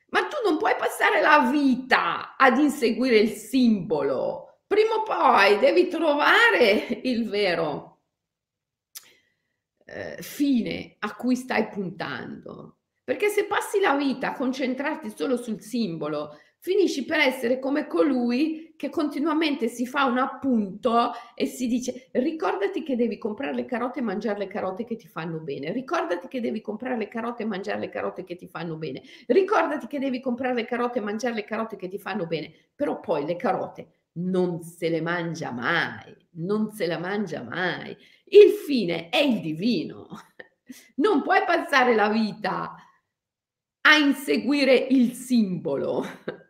Ma 0.08 0.24
tu 0.26 0.36
non 0.44 0.56
puoi 0.56 0.74
passare 0.76 1.20
la 1.20 1.50
vita 1.50 2.36
ad 2.36 2.58
inseguire 2.58 3.18
il 3.18 3.30
simbolo. 3.30 4.60
Prima 4.66 4.94
o 4.94 5.02
poi 5.02 5.58
devi 5.58 5.88
trovare 5.88 7.00
il 7.02 7.28
vero 7.28 7.96
eh, 9.84 10.16
fine 10.20 10.96
a 10.98 11.14
cui 11.14 11.36
stai 11.36 11.68
puntando. 11.68 12.78
Perché 13.04 13.28
se 13.28 13.44
passi 13.44 13.78
la 13.78 13.94
vita 13.94 14.28
a 14.28 14.34
concentrarti 14.34 15.12
solo 15.14 15.36
sul 15.36 15.60
simbolo, 15.60 16.36
finisci 16.66 17.04
per 17.04 17.20
essere 17.20 17.60
come 17.60 17.86
colui 17.86 18.74
che 18.76 18.90
continuamente 18.90 19.68
si 19.68 19.86
fa 19.86 20.04
un 20.04 20.18
appunto 20.18 21.12
e 21.36 21.46
si 21.46 21.68
dice 21.68 22.08
ricordati 22.10 22.82
che 22.82 22.96
devi 22.96 23.18
comprare 23.18 23.54
le 23.54 23.64
carote 23.66 24.00
e 24.00 24.02
mangiare 24.02 24.40
le 24.40 24.48
carote 24.48 24.82
che 24.84 24.96
ti 24.96 25.06
fanno 25.06 25.38
bene, 25.38 25.70
ricordati 25.70 26.26
che 26.26 26.40
devi 26.40 26.60
comprare 26.60 26.96
le 26.96 27.06
carote 27.06 27.42
e 27.42 27.46
mangiare 27.46 27.78
le 27.78 27.88
carote 27.88 28.24
che 28.24 28.34
ti 28.34 28.48
fanno 28.48 28.74
bene, 28.74 29.00
ricordati 29.28 29.86
che 29.86 30.00
devi 30.00 30.18
comprare 30.18 30.54
le 30.54 30.64
carote 30.64 30.98
e 30.98 31.02
mangiare 31.02 31.36
le 31.36 31.44
carote 31.44 31.76
che 31.76 31.86
ti 31.86 32.00
fanno 32.00 32.26
bene, 32.26 32.52
però 32.74 32.98
poi 32.98 33.24
le 33.24 33.36
carote 33.36 33.86
non 34.14 34.60
se 34.64 34.88
le 34.88 35.00
mangia 35.00 35.52
mai, 35.52 36.16
non 36.38 36.72
se 36.72 36.88
le 36.88 36.98
mangia 36.98 37.44
mai. 37.44 37.96
Il 38.24 38.50
fine 38.50 39.08
è 39.08 39.18
il 39.18 39.40
divino. 39.40 40.08
Non 40.96 41.22
puoi 41.22 41.44
passare 41.46 41.94
la 41.94 42.08
vita 42.08 42.74
a 43.82 43.96
inseguire 43.98 44.74
il 44.74 45.12
simbolo 45.12 46.04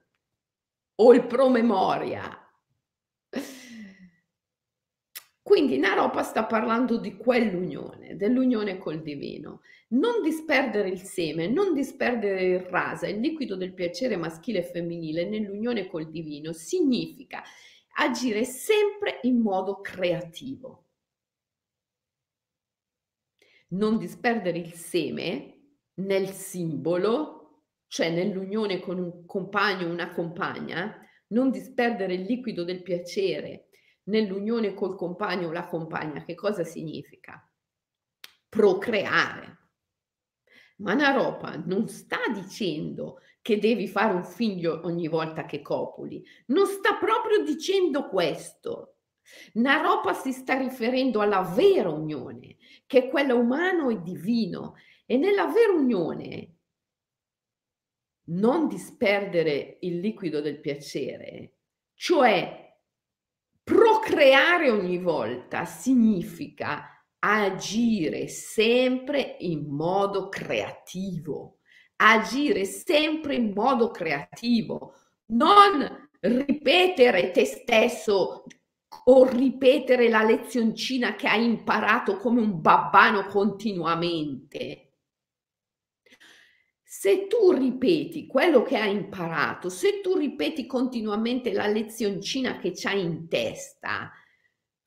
o 0.97 1.13
il 1.13 1.27
promemoria. 1.27 2.41
Quindi 5.43 5.79
Naropa 5.79 6.25
sta 6.25 6.45
parlando 6.45 6.97
di 6.99 7.17
quell'unione, 7.17 8.17
dell'unione 8.17 8.79
col 8.79 9.01
divino. 9.01 9.61
Non 9.91 10.21
disperdere 10.21 10.89
il 10.89 11.01
seme, 11.01 11.47
non 11.47 11.73
disperdere 11.73 12.43
il 12.43 12.61
rasa, 12.61 13.07
il 13.07 13.21
liquido 13.21 13.55
del 13.55 13.73
piacere 13.73 14.17
maschile 14.17 14.59
e 14.59 14.65
femminile 14.65 15.29
nell'unione 15.29 15.87
col 15.87 16.11
divino 16.11 16.53
significa 16.53 17.45
agire 17.99 18.45
sempre 18.45 19.21
in 19.23 19.39
modo 19.39 19.81
creativo. 19.81 20.87
Non 23.69 23.99
disperdere 23.99 24.59
il 24.59 24.73
seme 24.73 25.77
nel 25.95 26.29
simbolo 26.31 27.36
cioè 27.89 28.11
nell'unione 28.11 28.81
con 28.81 28.99
un 28.99 29.25
compagno 29.27 29.87
o 29.87 29.91
una 29.91 30.13
compagna, 30.13 31.01
non 31.29 31.51
disperdere 31.51 32.15
il 32.15 32.23
liquido 32.23 32.65
del 32.65 32.83
piacere 32.83 33.69
nell'unione 34.05 34.75
col 34.75 34.97
compagno 34.97 35.49
o 35.49 35.53
la 35.53 35.67
compagna, 35.67 36.25
che 36.25 36.35
cosa 36.35 36.65
significa? 36.65 37.49
Procreare. 38.49 39.55
Ma 40.79 40.95
Naropa 40.95 41.57
non 41.65 41.89
sta 41.89 42.19
dicendo 42.33 43.21
che 43.41 43.59
devi 43.59 43.89
fare 43.89 44.13
un 44.13 44.25
figlio 44.25 44.81
ogni 44.85 45.09
volta 45.09 45.47
che 45.47 45.63
copuli. 45.63 46.23
Non 46.47 46.67
sta 46.67 46.95
proprio 46.97 47.43
dicendo 47.43 48.09
questo. 48.09 48.97
Naropa 49.55 50.13
si 50.13 50.33
sta 50.33 50.57
riferendo 50.57 51.21
alla 51.21 51.43
vera 51.43 51.89
unione, 51.89 52.57
che 52.87 53.05
è 53.05 53.09
quella 53.09 53.35
umano 53.35 53.89
e 53.89 54.03
divino. 54.03 54.75
E 55.07 55.17
nella 55.17 55.47
vera 55.47 55.73
unione 55.73 56.56
non 58.27 58.69
disperdere 58.69 59.79
il 59.81 60.01
liquido 60.01 60.41
del 60.41 60.61
piacere, 60.61 61.55
cioè 61.95 62.75
procreare 63.63 64.71
ogni 64.71 64.99
volta 64.99 65.65
significa 65.65 67.05
agire 67.19 68.29
sempre 68.29 69.37
in 69.41 69.67
modo 69.69 70.29
creativo, 70.29 71.59
agire 71.97 72.65
sempre 72.65 73.35
in 73.35 73.53
modo 73.53 73.91
creativo, 73.91 74.95
non 75.27 76.09
ripetere 76.21 77.31
te 77.31 77.45
stesso 77.45 78.45
o 79.05 79.29
ripetere 79.29 80.09
la 80.09 80.23
lezioncina 80.23 81.15
che 81.15 81.29
hai 81.29 81.45
imparato 81.45 82.17
come 82.17 82.41
un 82.41 82.61
babbano 82.61 83.27
continuamente. 83.27 84.86
Se 86.99 87.27
tu 87.27 87.53
ripeti 87.53 88.27
quello 88.27 88.63
che 88.63 88.79
hai 88.79 88.91
imparato, 88.91 89.69
se 89.69 90.01
tu 90.01 90.17
ripeti 90.17 90.65
continuamente 90.65 91.53
la 91.53 91.67
lezioncina 91.67 92.57
che 92.57 92.73
c'hai 92.75 93.03
in 93.03 93.29
testa, 93.29 94.11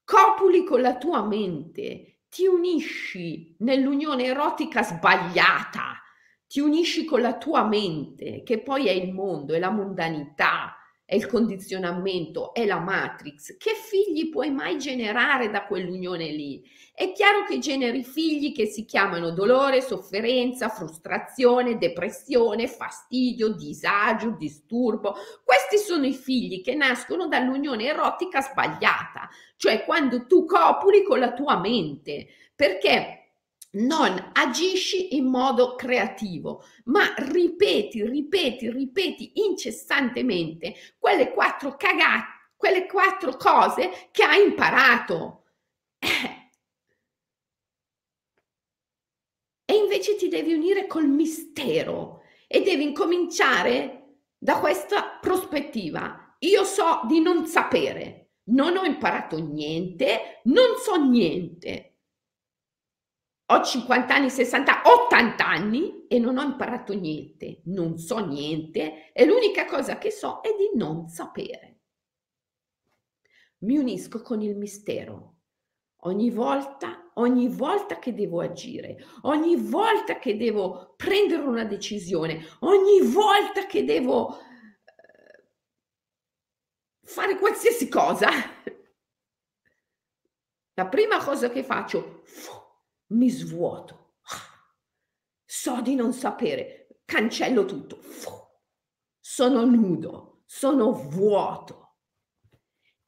copuli 0.04 0.64
con 0.64 0.82
la 0.82 0.98
tua 0.98 1.24
mente, 1.24 2.22
ti 2.28 2.48
unisci 2.48 3.56
nell'unione 3.60 4.24
erotica 4.24 4.82
sbagliata, 4.82 6.02
ti 6.48 6.60
unisci 6.60 7.06
con 7.06 7.22
la 7.22 7.38
tua 7.38 7.64
mente, 7.68 8.42
che 8.42 8.60
poi 8.60 8.88
è 8.88 8.92
il 8.92 9.14
mondo, 9.14 9.54
è 9.54 9.60
la 9.60 9.70
mondanità, 9.70 10.79
è 11.10 11.16
il 11.16 11.26
condizionamento, 11.26 12.54
è 12.54 12.68
la 12.68 12.78
matrix. 12.78 13.58
Che 13.58 13.72
figli 13.74 14.30
puoi 14.30 14.52
mai 14.52 14.78
generare 14.78 15.50
da 15.50 15.66
quell'unione 15.66 16.30
lì? 16.30 16.64
È 16.94 17.12
chiaro 17.14 17.46
che 17.46 17.58
generi 17.58 18.04
figli 18.04 18.54
che 18.54 18.68
si 18.68 18.86
chiamano 18.86 19.32
dolore, 19.32 19.82
sofferenza, 19.82 20.70
frustrazione, 20.70 21.80
depressione, 21.80 22.68
fastidio, 22.68 23.56
disagio, 23.56 24.36
disturbo. 24.38 25.16
Questi 25.44 25.78
sono 25.84 26.06
i 26.06 26.14
figli 26.14 26.62
che 26.62 26.76
nascono 26.76 27.28
dall'unione 27.28 27.86
erotica 27.86 28.42
sbagliata, 28.42 29.28
cioè 29.56 29.86
quando 29.86 30.28
tu 30.28 30.46
copuli 30.46 31.02
con 31.02 31.18
la 31.18 31.34
tua 31.34 31.60
mente, 31.60 32.28
perché 32.56 33.19
non 33.72 34.32
agisci 34.34 35.16
in 35.16 35.26
modo 35.26 35.76
creativo, 35.76 36.64
ma 36.86 37.14
ripeti, 37.18 38.04
ripeti, 38.06 38.70
ripeti 38.72 39.32
incessantemente 39.46 40.74
quelle 40.98 41.32
quattro 41.32 41.76
cagate, 41.76 42.52
quelle 42.56 42.88
quattro 42.88 43.36
cose 43.36 44.10
che 44.12 44.24
hai 44.24 44.44
imparato. 44.44 45.44
E 49.66 49.76
invece 49.76 50.16
ti 50.16 50.30
devi 50.30 50.54
unire 50.54 50.88
col 50.88 51.08
mistero 51.08 52.24
e 52.48 52.62
devi 52.64 52.82
incominciare 52.82 54.16
da 54.36 54.58
questa 54.58 55.20
prospettiva. 55.22 56.36
Io 56.40 56.64
so 56.64 57.02
di 57.06 57.20
non 57.20 57.46
sapere, 57.46 58.32
non 58.46 58.76
ho 58.78 58.84
imparato 58.84 59.38
niente, 59.38 60.42
non 60.46 60.76
so 60.78 60.96
niente 60.96 61.89
ho 63.52 63.64
50 63.64 64.14
anni, 64.14 64.30
60, 64.30 64.82
80 64.86 65.48
anni 65.48 66.06
e 66.08 66.20
non 66.20 66.38
ho 66.38 66.44
imparato 66.44 66.94
niente, 66.94 67.62
non 67.66 67.98
so 67.98 68.20
niente 68.20 69.12
e 69.12 69.26
l'unica 69.26 69.66
cosa 69.66 69.98
che 69.98 70.12
so 70.12 70.40
è 70.42 70.50
di 70.56 70.78
non 70.78 71.08
sapere. 71.08 71.80
Mi 73.60 73.78
unisco 73.78 74.22
con 74.22 74.42
il 74.42 74.56
mistero. 74.56 75.36
Ogni 76.04 76.30
volta, 76.30 77.12
ogni 77.16 77.50
volta 77.50 78.00
che 78.00 78.14
devo 78.14 78.40
agire, 78.40 79.04
ogni 79.24 79.58
volta 79.58 80.18
che 80.18 80.38
devo 80.38 80.94
prendere 80.96 81.42
una 81.42 81.66
decisione, 81.66 82.42
ogni 82.60 83.02
volta 83.02 83.66
che 83.66 83.84
devo 83.84 84.40
eh, 84.40 84.44
fare 87.02 87.38
qualsiasi 87.38 87.90
cosa, 87.90 88.30
la 90.76 90.88
prima 90.88 91.22
cosa 91.22 91.50
che 91.50 91.66
faccio, 91.66 92.24
mi 93.10 93.30
svuoto. 93.30 94.16
So 95.46 95.82
di 95.82 95.96
non 95.96 96.14
sapere, 96.14 97.00
cancello 97.06 97.66
tutto. 97.66 98.02
Sono 99.20 99.66
nudo, 99.66 100.42
sono 100.46 100.92
vuoto. 100.92 101.96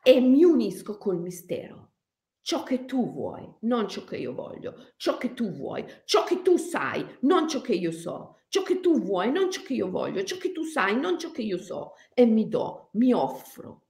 E 0.02 0.20
mi 0.20 0.44
unisco 0.44 0.98
col 0.98 1.20
mistero. 1.20 1.94
Ciò 2.42 2.64
che 2.64 2.86
tu 2.86 3.12
vuoi, 3.12 3.48
non 3.62 3.88
ciò 3.88 4.04
che 4.04 4.18
io 4.18 4.34
voglio, 4.34 4.94
ciò 4.98 5.18
che 5.18 5.34
tu 5.34 5.52
vuoi, 5.52 5.86
ciò 6.06 6.24
che 6.24 6.42
tu 6.42 6.58
sai, 6.58 7.06
non 7.22 7.48
ciò 7.48 7.62
che 7.62 7.74
io 7.74 7.92
so, 7.92 8.40
ciò 8.48 8.64
che 8.64 8.80
tu 8.80 9.00
vuoi, 9.00 9.32
non 9.32 9.52
ciò 9.52 9.62
che 9.62 9.76
io 9.76 9.92
voglio, 9.92 10.24
ciò 10.24 10.38
che 10.38 10.52
tu 10.52 10.64
sai, 10.64 11.00
non 11.00 11.20
ciò 11.20 11.30
che 11.30 11.44
io 11.44 11.60
so, 11.60 11.94
e 12.16 12.26
mi 12.26 12.48
do, 12.48 12.90
mi 12.94 13.14
offro 13.14 13.81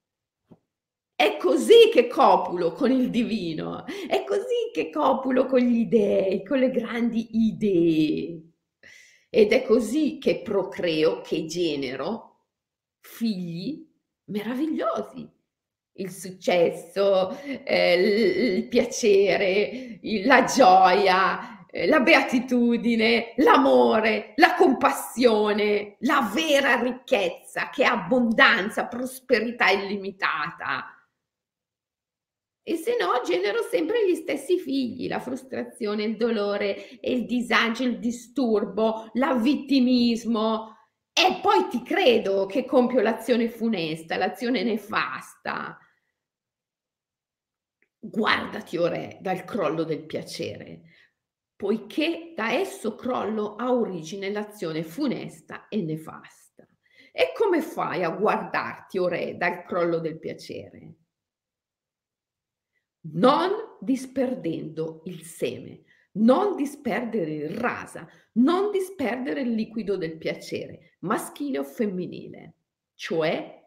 è 1.22 1.38
così 1.38 1.92
che 1.94 2.08
copulo 2.08 2.72
con 2.72 2.90
il 2.90 3.12
divino, 3.12 3.86
è 4.08 4.24
così 4.24 4.72
che 4.74 4.90
copulo 4.90 5.46
con 5.46 5.60
gli 5.60 5.86
dei, 5.86 6.44
con 6.44 6.58
le 6.58 6.72
grandi 6.72 7.28
idee. 7.48 8.42
Ed 9.30 9.52
è 9.52 9.62
così 9.62 10.18
che 10.18 10.42
procreo, 10.42 11.22
che 11.22 11.46
genero 11.46 12.48
figli 13.02 13.88
meravigliosi. 14.32 15.30
Il 15.94 16.10
successo, 16.10 17.38
eh, 17.66 18.56
il 18.56 18.68
piacere, 18.68 20.00
la 20.24 20.44
gioia, 20.46 21.68
eh, 21.68 21.86
la 21.86 22.00
beatitudine, 22.00 23.34
l'amore, 23.38 24.34
la 24.38 24.56
compassione, 24.56 25.98
la 26.00 26.32
vera 26.34 26.82
ricchezza 26.82 27.70
che 27.70 27.84
è 27.84 27.86
abbondanza, 27.86 28.88
prosperità 28.88 29.70
illimitata 29.70 30.96
e 32.72 32.78
se 32.78 32.96
no 32.98 33.20
genero 33.26 33.64
sempre 33.64 34.08
gli 34.08 34.16
stessi 34.16 34.58
figli, 34.58 35.10
la 35.10 35.20
frustrazione, 35.20 36.04
il 36.04 36.16
dolore, 36.16 37.00
il 37.02 37.26
disagio, 37.26 37.84
il 37.84 38.00
disturbo, 38.00 39.10
l'avvittimismo. 39.14 40.78
E 41.12 41.40
poi 41.42 41.68
ti 41.68 41.84
credo 41.84 42.46
che 42.46 42.64
compio 42.64 43.02
l'azione 43.02 43.50
funesta, 43.50 44.16
l'azione 44.16 44.64
nefasta. 44.64 45.78
Guardati, 48.00 48.78
o 48.78 48.88
re, 48.88 49.18
dal 49.20 49.44
crollo 49.44 49.84
del 49.84 50.06
piacere, 50.06 50.84
poiché 51.58 52.32
da 52.34 52.54
esso 52.54 52.96
crollo 52.96 53.56
ha 53.56 53.74
origine 53.74 54.32
l'azione 54.32 54.84
funesta 54.84 55.68
e 55.68 55.82
nefasta. 55.82 56.66
E 57.12 57.34
come 57.36 57.62
fai 57.62 58.06
a 58.06 58.12
guardarti, 58.12 58.98
o 58.98 59.10
re, 59.10 59.36
dal 59.36 59.64
crollo 59.64 60.00
del 60.00 60.18
piacere? 60.20 61.01
Non 63.14 63.52
disperdendo 63.80 65.02
il 65.06 65.24
seme, 65.24 65.84
non 66.14 66.56
disperdere 66.56 67.34
il 67.34 67.50
rasa, 67.50 68.08
non 68.34 68.72
disperdere 68.72 69.42
il 69.42 69.52
liquido 69.52 69.98
del 69.98 70.18
piacere, 70.18 70.98
maschile 71.00 71.60
o 71.60 71.64
femminile, 71.64 72.56
cioè 72.96 73.61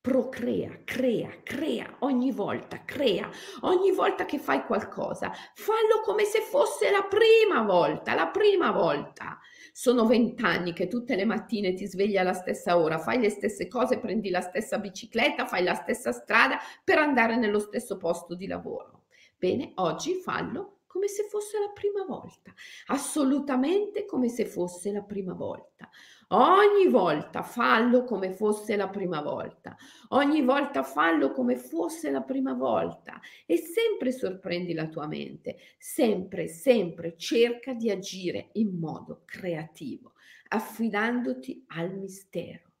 procrea, 0.00 0.80
crea, 0.82 1.28
crea 1.42 1.96
ogni 2.00 2.32
volta, 2.32 2.84
crea 2.86 3.28
ogni 3.60 3.92
volta 3.92 4.24
che 4.24 4.38
fai 4.38 4.64
qualcosa, 4.64 5.30
fallo 5.54 6.00
come 6.02 6.24
se 6.24 6.40
fosse 6.40 6.90
la 6.90 7.06
prima 7.06 7.62
volta, 7.62 8.14
la 8.14 8.28
prima 8.28 8.70
volta. 8.70 9.38
Sono 9.72 10.06
vent'anni 10.06 10.72
che 10.72 10.88
tutte 10.88 11.16
le 11.16 11.26
mattine 11.26 11.74
ti 11.74 11.86
svegli 11.86 12.16
alla 12.16 12.32
stessa 12.32 12.78
ora, 12.78 12.98
fai 12.98 13.20
le 13.20 13.28
stesse 13.28 13.68
cose, 13.68 13.98
prendi 13.98 14.30
la 14.30 14.40
stessa 14.40 14.78
bicicletta, 14.78 15.46
fai 15.46 15.62
la 15.62 15.74
stessa 15.74 16.12
strada 16.12 16.58
per 16.82 16.98
andare 16.98 17.36
nello 17.36 17.58
stesso 17.58 17.98
posto 17.98 18.34
di 18.34 18.46
lavoro. 18.46 19.04
Bene, 19.36 19.72
oggi 19.76 20.14
fallo 20.14 20.78
come 20.86 21.08
se 21.08 21.24
fosse 21.28 21.58
la 21.58 21.70
prima 21.72 22.04
volta, 22.04 22.52
assolutamente 22.86 24.06
come 24.06 24.28
se 24.28 24.44
fosse 24.46 24.90
la 24.90 25.02
prima 25.02 25.34
volta. 25.34 25.88
Ogni 26.32 26.86
volta 26.86 27.42
fallo 27.42 28.04
come 28.04 28.32
fosse 28.32 28.76
la 28.76 28.88
prima 28.88 29.20
volta, 29.20 29.76
ogni 30.10 30.42
volta 30.42 30.84
fallo 30.84 31.32
come 31.32 31.56
fosse 31.56 32.08
la 32.12 32.22
prima 32.22 32.52
volta 32.52 33.20
e 33.46 33.56
sempre 33.56 34.12
sorprendi 34.12 34.72
la 34.72 34.86
tua 34.86 35.08
mente, 35.08 35.56
sempre, 35.76 36.46
sempre 36.46 37.16
cerca 37.16 37.74
di 37.74 37.90
agire 37.90 38.50
in 38.52 38.78
modo 38.78 39.22
creativo, 39.24 40.12
affidandoti 40.50 41.64
al 41.66 41.96
mistero. 41.96 42.74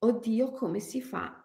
Oddio, 0.00 0.52
come 0.52 0.80
si 0.80 1.00
fa 1.00 1.42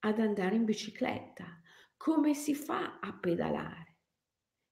ad 0.00 0.18
andare 0.18 0.56
in 0.56 0.64
bicicletta? 0.64 1.60
Come 1.98 2.32
si 2.32 2.54
fa 2.54 2.98
a 2.98 3.12
pedalare? 3.12 3.98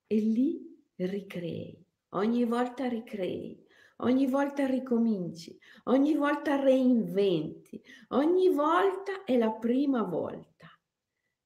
E 0.07 0.17
lì 0.17 0.83
ricrei, 0.97 1.87
ogni 2.15 2.45
volta 2.47 2.89
ricrei 2.89 3.69
ogni 4.01 4.27
volta 4.27 4.67
ricominci, 4.67 5.59
ogni 5.85 6.15
volta 6.15 6.57
reinventi, 6.61 7.83
ogni 8.09 8.49
volta 8.49 9.25
è 9.25 9.37
la 9.37 9.51
prima 9.51 10.03
volta. 10.03 10.69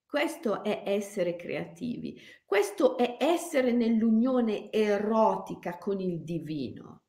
Questo 0.06 0.62
è 0.62 0.82
essere 0.86 1.36
creativi, 1.36 2.20
questo 2.44 2.96
è 2.96 3.16
essere 3.18 3.72
nell'unione 3.72 4.70
erotica 4.70 5.76
con 5.78 6.00
il 6.00 6.22
divino. 6.22 7.02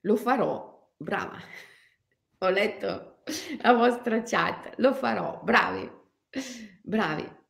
Lo 0.00 0.16
farò, 0.16 0.92
brava. 0.96 1.38
Ho 2.38 2.48
letto 2.48 3.22
la 3.60 3.72
vostra 3.74 4.22
chat, 4.22 4.74
lo 4.78 4.92
farò, 4.94 5.40
bravi, 5.44 5.88
bravi. 6.82 7.41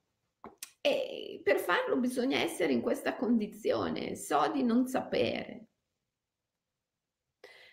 E 0.84 1.40
per 1.44 1.60
farlo 1.60 1.96
bisogna 1.96 2.38
essere 2.38 2.72
in 2.72 2.80
questa 2.80 3.16
condizione, 3.16 4.16
so 4.16 4.50
di 4.52 4.64
non 4.64 4.86
sapere. 4.86 5.68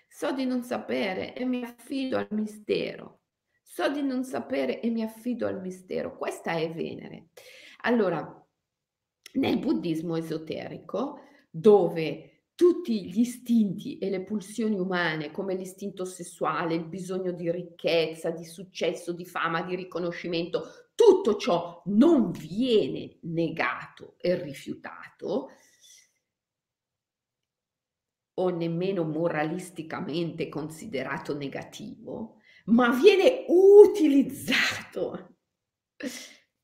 So 0.08 0.32
di 0.32 0.46
non 0.46 0.64
sapere 0.64 1.34
e 1.34 1.44
mi 1.46 1.64
affido 1.64 2.18
al 2.18 2.28
mistero. 2.32 3.22
So 3.64 3.90
di 3.90 4.02
non 4.02 4.24
sapere 4.24 4.80
e 4.80 4.90
mi 4.90 5.02
affido 5.02 5.48
al 5.48 5.60
mistero. 5.60 6.18
Questa 6.18 6.52
è 6.52 6.72
Venere. 6.72 7.30
Allora, 7.82 8.48
nel 9.34 9.60
buddismo 9.60 10.16
esoterico, 10.16 11.22
dove 11.50 12.44
tutti 12.56 13.10
gli 13.10 13.22
istinti 13.22 13.98
e 13.98 14.10
le 14.10 14.24
pulsioni 14.24 14.78
umane, 14.78 15.32
come 15.32 15.56
l'istinto 15.56 16.04
sessuale, 16.04 16.76
il 16.76 16.86
bisogno 16.86 17.32
di 17.32 17.50
ricchezza, 17.50 18.32
di 18.32 18.44
successo, 18.44 19.14
di 19.14 19.26
fama, 19.26 19.62
di 19.62 19.76
riconoscimento, 19.76 20.89
tutto 21.00 21.38
ciò 21.38 21.82
non 21.86 22.30
viene 22.32 23.20
negato 23.22 24.16
e 24.20 24.36
rifiutato 24.36 25.52
o 28.34 28.50
nemmeno 28.50 29.06
moralisticamente 29.06 30.50
considerato 30.50 31.38
negativo, 31.38 32.42
ma 32.66 32.90
viene 32.90 33.46
utilizzato 33.48 35.38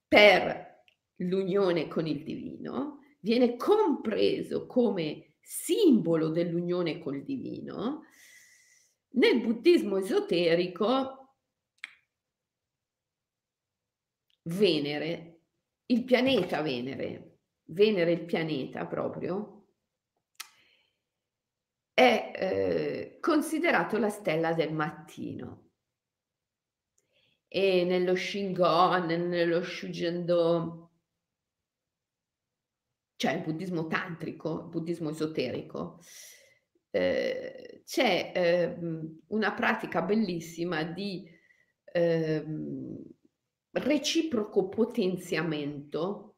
per 0.06 0.84
l'unione 1.20 1.88
con 1.88 2.06
il 2.06 2.22
divino, 2.22 3.00
viene 3.22 3.56
compreso 3.56 4.66
come 4.66 5.36
simbolo 5.40 6.28
dell'unione 6.28 7.00
col 7.00 7.24
divino, 7.24 8.04
nel 9.12 9.40
buddismo 9.40 9.96
esoterico 9.96 11.25
Venere, 14.48 15.40
il 15.88 16.04
pianeta 16.04 16.62
Venere, 16.62 17.40
Venere 17.66 18.12
il 18.12 18.26
pianeta 18.26 18.86
proprio, 18.86 19.56
è 21.94 22.32
eh, 22.36 23.18
considerato 23.20 23.98
la 23.98 24.10
stella 24.10 24.54
del 24.54 24.74
mattino. 24.74 25.70
E 27.48 27.86
nello 27.86 28.16
Shingon, 28.16 29.06
nello 29.06 29.64
Shujendo, 29.64 30.92
cioè 33.16 33.34
il 33.34 33.44
buddismo 33.44 33.88
tantrico, 33.88 34.60
il 34.60 34.68
buddismo 34.68 35.10
esoterico, 35.10 36.02
eh, 36.92 37.82
c'è 37.86 38.32
eh, 38.36 38.78
una 39.28 39.54
pratica 39.54 40.02
bellissima 40.02 40.84
di 40.84 41.28
eh, 41.94 42.46
reciproco 43.76 44.70
potenziamento 44.70 46.38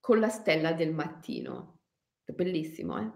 con 0.00 0.20
la 0.20 0.28
stella 0.28 0.72
del 0.72 0.94
mattino. 0.94 1.80
Bellissimo, 2.24 2.98
eh? 2.98 3.10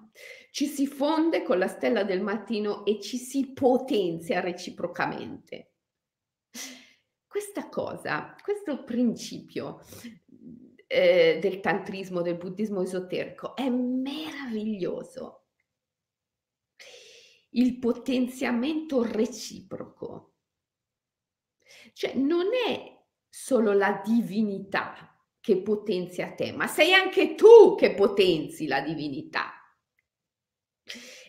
Ci 0.50 0.66
si 0.66 0.86
fonde 0.86 1.42
con 1.42 1.58
la 1.58 1.66
stella 1.66 2.04
del 2.04 2.20
mattino 2.20 2.84
e 2.84 3.00
ci 3.00 3.16
si 3.16 3.52
potenzia 3.52 4.40
reciprocamente. 4.40 5.72
Questa 7.26 7.68
cosa, 7.68 8.36
questo 8.42 8.84
principio 8.84 9.80
eh, 10.86 11.38
del 11.40 11.60
tantrismo, 11.60 12.22
del 12.22 12.36
buddismo 12.36 12.82
esoterico 12.82 13.56
è 13.56 13.68
meraviglioso. 13.68 15.46
Il 17.50 17.78
potenziamento 17.78 19.02
reciproco. 19.02 20.34
Cioè 21.92 22.14
non 22.14 22.46
è 22.66 22.99
solo 23.30 23.72
la 23.72 24.02
divinità 24.04 25.16
che 25.40 25.62
potenzia 25.62 26.32
te, 26.32 26.52
ma 26.52 26.66
sei 26.66 26.92
anche 26.92 27.34
tu 27.34 27.76
che 27.76 27.94
potenzi 27.94 28.66
la 28.66 28.80
divinità. 28.80 29.52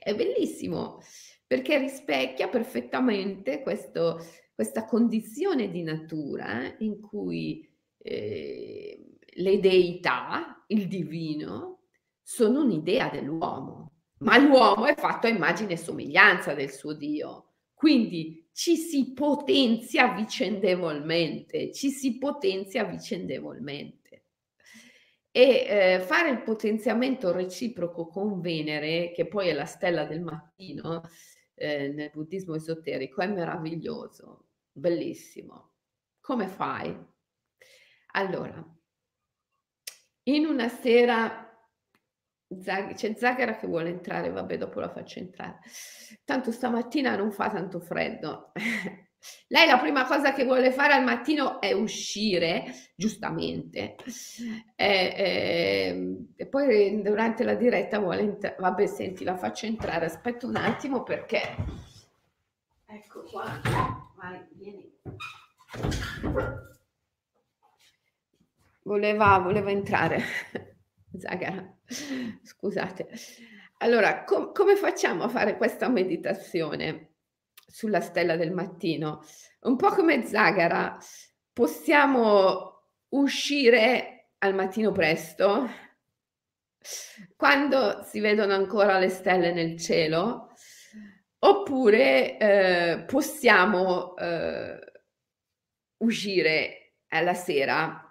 È 0.03 0.15
bellissimo 0.15 0.99
perché 1.45 1.77
rispecchia 1.77 2.47
perfettamente 2.47 3.61
questo, 3.61 4.25
questa 4.53 4.85
condizione 4.85 5.69
di 5.69 5.83
natura 5.83 6.63
eh, 6.63 6.75
in 6.79 6.99
cui 6.99 7.69
eh, 7.97 9.17
le 9.33 9.59
deità, 9.59 10.63
il 10.67 10.87
divino, 10.87 11.83
sono 12.21 12.63
un'idea 12.63 13.09
dell'uomo, 13.09 13.91
ma 14.19 14.37
l'uomo 14.37 14.85
è 14.85 14.95
fatto 14.95 15.27
a 15.27 15.29
immagine 15.29 15.73
e 15.73 15.77
somiglianza 15.77 16.53
del 16.53 16.71
suo 16.71 16.93
Dio. 16.93 17.53
Quindi 17.73 18.40
ci 18.53 18.75
si 18.75 19.13
potenzia 19.13 20.13
vicendevolmente, 20.13 21.71
ci 21.71 21.89
si 21.89 22.17
potenzia 22.17 22.83
vicendevolmente. 22.83 23.99
E 25.31 25.65
eh, 25.67 25.99
fare 26.01 26.29
il 26.29 26.41
potenziamento 26.41 27.31
reciproco 27.31 28.07
con 28.07 28.41
Venere, 28.41 29.11
che 29.11 29.27
poi 29.27 29.47
è 29.47 29.53
la 29.53 29.65
stella 29.65 30.03
del 30.03 30.21
mattino 30.21 31.03
eh, 31.55 31.87
nel 31.87 32.11
buddismo 32.13 32.55
esoterico, 32.55 33.21
è 33.21 33.27
meraviglioso, 33.27 34.47
bellissimo. 34.71 35.71
Come 36.19 36.47
fai? 36.47 36.93
Allora, 38.13 38.63
in 40.23 40.45
una 40.45 40.67
sera 40.67 41.50
Zag- 42.59 42.95
c'è 42.95 43.13
Zagara 43.15 43.55
che 43.55 43.67
vuole 43.67 43.89
entrare, 43.89 44.29
vabbè, 44.29 44.57
dopo 44.57 44.79
la 44.79 44.89
faccio 44.89 45.19
entrare. 45.19 45.59
Tanto 46.25 46.51
stamattina 46.51 47.15
non 47.15 47.31
fa 47.31 47.49
tanto 47.49 47.79
freddo. 47.79 48.51
Lei 49.49 49.67
la 49.67 49.77
prima 49.77 50.05
cosa 50.05 50.33
che 50.33 50.45
vuole 50.45 50.71
fare 50.71 50.93
al 50.93 51.03
mattino 51.03 51.61
è 51.61 51.71
uscire, 51.73 52.65
giustamente, 52.95 53.95
e, 54.75 55.13
e, 55.15 56.17
e 56.35 56.47
poi 56.47 57.01
durante 57.03 57.43
la 57.43 57.53
diretta 57.53 57.99
vuole 57.99 58.21
entrare. 58.21 58.55
Vabbè, 58.57 58.87
senti, 58.87 59.23
la 59.23 59.37
faccio 59.37 59.67
entrare, 59.67 60.05
aspetta 60.05 60.47
un 60.47 60.55
attimo 60.55 61.03
perché... 61.03 61.39
Ecco 62.87 63.23
qua, 63.23 63.61
vai, 64.17 64.43
vieni. 64.53 64.91
Voleva, 68.83 69.37
voleva 69.39 69.69
entrare. 69.69 70.23
Zagara, 71.21 71.77
scusate. 72.41 73.07
Allora, 73.77 74.23
com- 74.23 74.51
come 74.51 74.75
facciamo 74.75 75.23
a 75.23 75.29
fare 75.29 75.55
questa 75.55 75.87
meditazione 75.87 77.13
sulla 77.67 78.01
stella 78.01 78.35
del 78.35 78.51
mattino? 78.51 79.23
Un 79.61 79.75
po' 79.75 79.89
come 79.89 80.25
Zagara, 80.25 80.97
possiamo 81.53 82.87
uscire 83.09 84.31
al 84.39 84.55
mattino 84.55 84.91
presto, 84.91 85.69
quando 87.35 88.01
si 88.03 88.19
vedono 88.19 88.53
ancora 88.53 88.97
le 88.97 89.09
stelle 89.09 89.53
nel 89.53 89.79
cielo, 89.79 90.49
oppure 91.39 92.37
eh, 92.37 93.03
possiamo 93.05 94.15
eh, 94.15 94.79
uscire 95.97 96.95
alla 97.09 97.35
sera 97.35 98.10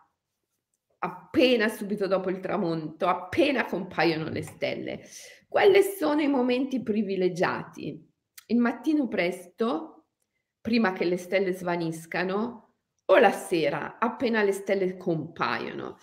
appena 1.02 1.68
subito 1.68 2.06
dopo 2.06 2.30
il 2.30 2.40
tramonto, 2.40 3.06
appena 3.06 3.64
compaiono 3.64 4.28
le 4.28 4.42
stelle. 4.42 5.02
Quali 5.48 5.82
sono 5.82 6.20
i 6.20 6.28
momenti 6.28 6.82
privilegiati? 6.82 8.08
Il 8.46 8.58
mattino 8.58 9.08
presto, 9.08 10.06
prima 10.60 10.92
che 10.92 11.04
le 11.04 11.16
stelle 11.16 11.52
svaniscano, 11.52 12.74
o 13.06 13.18
la 13.18 13.32
sera, 13.32 13.98
appena 13.98 14.42
le 14.42 14.52
stelle 14.52 14.96
compaiono. 14.96 15.96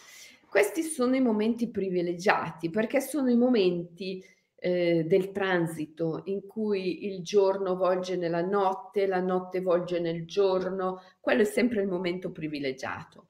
Questi 0.49 0.81
sono 0.81 1.15
i 1.15 1.21
momenti 1.21 1.69
privilegiati 1.69 2.69
perché 2.69 2.99
sono 2.99 3.29
i 3.29 3.37
momenti 3.37 4.23
eh, 4.55 5.05
del 5.05 5.31
transito 5.31 6.23
in 6.25 6.45
cui 6.47 7.05
il 7.05 7.21
giorno 7.21 7.75
volge 7.75 8.17
nella 8.17 8.41
notte, 8.41 9.05
la 9.05 9.21
notte 9.21 9.61
volge 9.61 9.99
nel 9.99 10.25
giorno, 10.25 11.01
quello 11.19 11.43
è 11.43 11.45
sempre 11.45 11.81
il 11.81 11.87
momento 11.87 12.31
privilegiato 12.31 13.27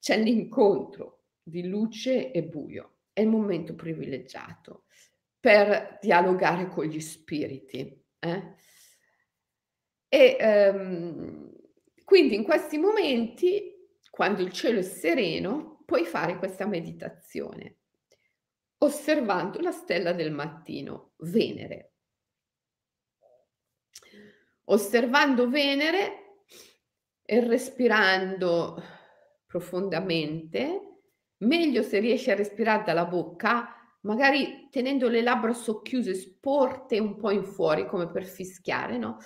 c'è 0.00 0.20
l'incontro 0.20 1.26
di 1.42 1.68
luce 1.68 2.32
e 2.32 2.42
buio, 2.42 2.98
è 3.12 3.20
il 3.20 3.28
momento 3.28 3.74
privilegiato 3.74 4.86
per 5.38 5.98
dialogare 6.00 6.68
con 6.68 6.84
gli 6.86 7.00
spiriti. 7.00 8.04
Eh? 8.18 8.54
E 10.08 10.36
ehm, 10.40 11.52
quindi 12.04 12.34
in 12.34 12.42
questi 12.42 12.78
momenti, 12.78 13.72
quando 14.10 14.42
il 14.42 14.52
cielo 14.52 14.80
è 14.80 14.82
sereno, 14.82 15.82
puoi 15.86 16.04
fare 16.04 16.36
questa 16.36 16.66
meditazione 16.66 17.76
osservando 18.82 19.60
la 19.60 19.72
stella 19.72 20.12
del 20.12 20.32
mattino, 20.32 21.12
Venere. 21.18 21.92
Osservando 24.64 25.48
Venere 25.48 26.44
e 27.22 27.40
respirando 27.40 28.82
profondamente, 29.50 31.00
meglio 31.38 31.82
se 31.82 31.98
riesci 31.98 32.30
a 32.30 32.36
respirare 32.36 32.84
dalla 32.84 33.04
bocca, 33.04 33.74
magari 34.02 34.68
tenendo 34.70 35.08
le 35.08 35.22
labbra 35.22 35.52
socchiuse, 35.52 36.14
sporte 36.14 37.00
un 37.00 37.16
po' 37.16 37.32
in 37.32 37.44
fuori 37.44 37.84
come 37.86 38.08
per 38.08 38.22
fischiare, 38.22 38.96
no? 38.96 39.18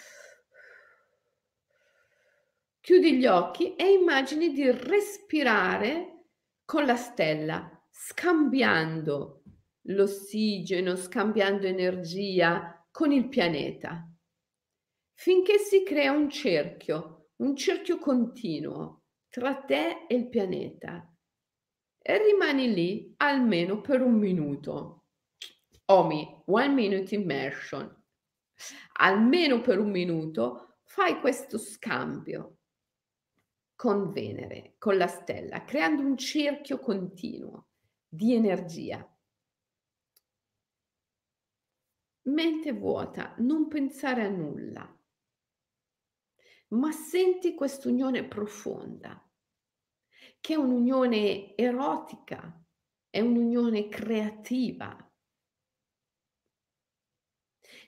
Chiudi 2.81 3.19
gli 3.19 3.27
occhi 3.27 3.77
e 3.77 3.93
immagini 3.93 4.51
di 4.55 4.71
respirare 4.71 6.29
con 6.65 6.87
la 6.87 6.97
stella, 6.97 7.87
scambiando 7.91 9.43
l'ossigeno, 9.89 10.97
scambiando 10.97 11.67
energia 11.67 12.83
con 12.91 13.13
il 13.13 13.29
pianeta, 13.29 14.11
finché 15.13 15.59
si 15.59 15.83
crea 15.83 16.13
un 16.13 16.31
cerchio, 16.31 17.29
un 17.37 17.55
cerchio 17.55 17.99
continuo 17.99 19.04
tra 19.35 19.57
te 19.57 20.07
e 20.07 20.15
il 20.15 20.29
pianeta 20.29 21.13
e 21.99 22.19
rimani 22.23 22.73
lì 22.73 23.15
almeno 23.17 23.81
per 23.81 24.01
un 24.01 24.15
minuto. 24.15 25.07
Omi, 25.87 26.43
one 26.47 26.69
minute 26.69 27.17
immersion. 27.17 28.05
Almeno 28.93 29.61
per 29.61 29.81
un 29.81 29.91
minuto 29.91 30.77
fai 30.85 31.19
questo 31.19 31.59
scambio 31.59 32.59
con 33.75 34.13
Venere, 34.13 34.77
con 34.79 34.97
la 34.97 35.09
stella, 35.09 35.65
creando 35.65 36.03
un 36.03 36.17
cerchio 36.17 36.79
continuo 36.79 37.71
di 38.07 38.35
energia. 38.35 39.05
Mente 42.29 42.73
vuota, 42.73 43.35
non 43.39 43.67
pensare 43.67 44.23
a 44.23 44.29
nulla, 44.29 44.97
ma 46.69 46.93
senti 46.93 47.55
quest'unione 47.55 48.29
profonda 48.29 49.24
che 50.45 50.53
è 50.53 50.57
un'unione 50.57 51.57
erotica, 51.57 52.63
è 53.09 53.19
un'unione 53.19 53.89
creativa. 53.89 54.95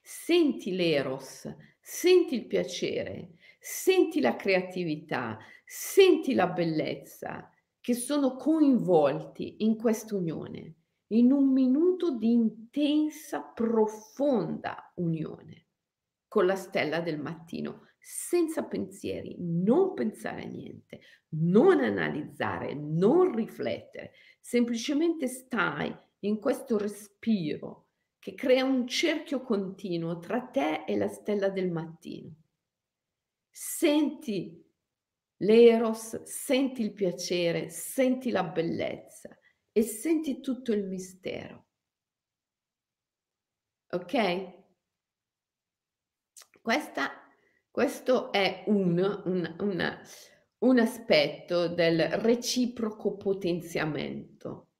Senti 0.02 0.74
l'eros, 0.74 1.54
senti 1.78 2.34
il 2.34 2.46
piacere, 2.46 3.34
senti 3.58 4.22
la 4.22 4.36
creatività, 4.36 5.36
senti 5.66 6.32
la 6.32 6.46
bellezza 6.46 7.52
che 7.78 7.92
sono 7.92 8.36
coinvolti 8.36 9.56
in 9.58 9.76
questa 9.76 10.16
unione, 10.16 10.76
in 11.08 11.32
un 11.32 11.52
minuto 11.52 12.16
di 12.16 12.32
intensa, 12.32 13.42
profonda 13.42 14.94
unione 14.94 15.66
con 16.26 16.46
la 16.46 16.56
stella 16.56 17.00
del 17.00 17.20
mattino 17.20 17.85
senza 18.08 18.62
pensieri, 18.62 19.34
non 19.40 19.92
pensare 19.92 20.44
a 20.44 20.46
niente, 20.46 21.00
non 21.30 21.80
analizzare, 21.80 22.72
non 22.72 23.34
riflettere, 23.34 24.12
semplicemente 24.40 25.26
stai 25.26 25.92
in 26.20 26.38
questo 26.38 26.78
respiro 26.78 27.88
che 28.20 28.34
crea 28.34 28.62
un 28.62 28.86
cerchio 28.86 29.42
continuo 29.42 30.20
tra 30.20 30.40
te 30.40 30.84
e 30.84 30.96
la 30.96 31.08
stella 31.08 31.48
del 31.48 31.72
mattino. 31.72 32.32
Senti 33.50 34.64
l'eros, 35.38 36.22
senti 36.22 36.82
il 36.82 36.92
piacere, 36.92 37.70
senti 37.70 38.30
la 38.30 38.44
bellezza 38.44 39.36
e 39.72 39.82
senti 39.82 40.40
tutto 40.40 40.72
il 40.72 40.84
mistero. 40.84 41.66
Ok? 43.90 44.64
Questa 46.62 47.25
questo 47.76 48.32
è 48.32 48.64
un, 48.68 48.96
un, 49.26 49.54
un, 49.58 50.00
un 50.60 50.78
aspetto 50.78 51.68
del 51.68 52.08
reciproco 52.08 53.18
potenziamento 53.18 54.70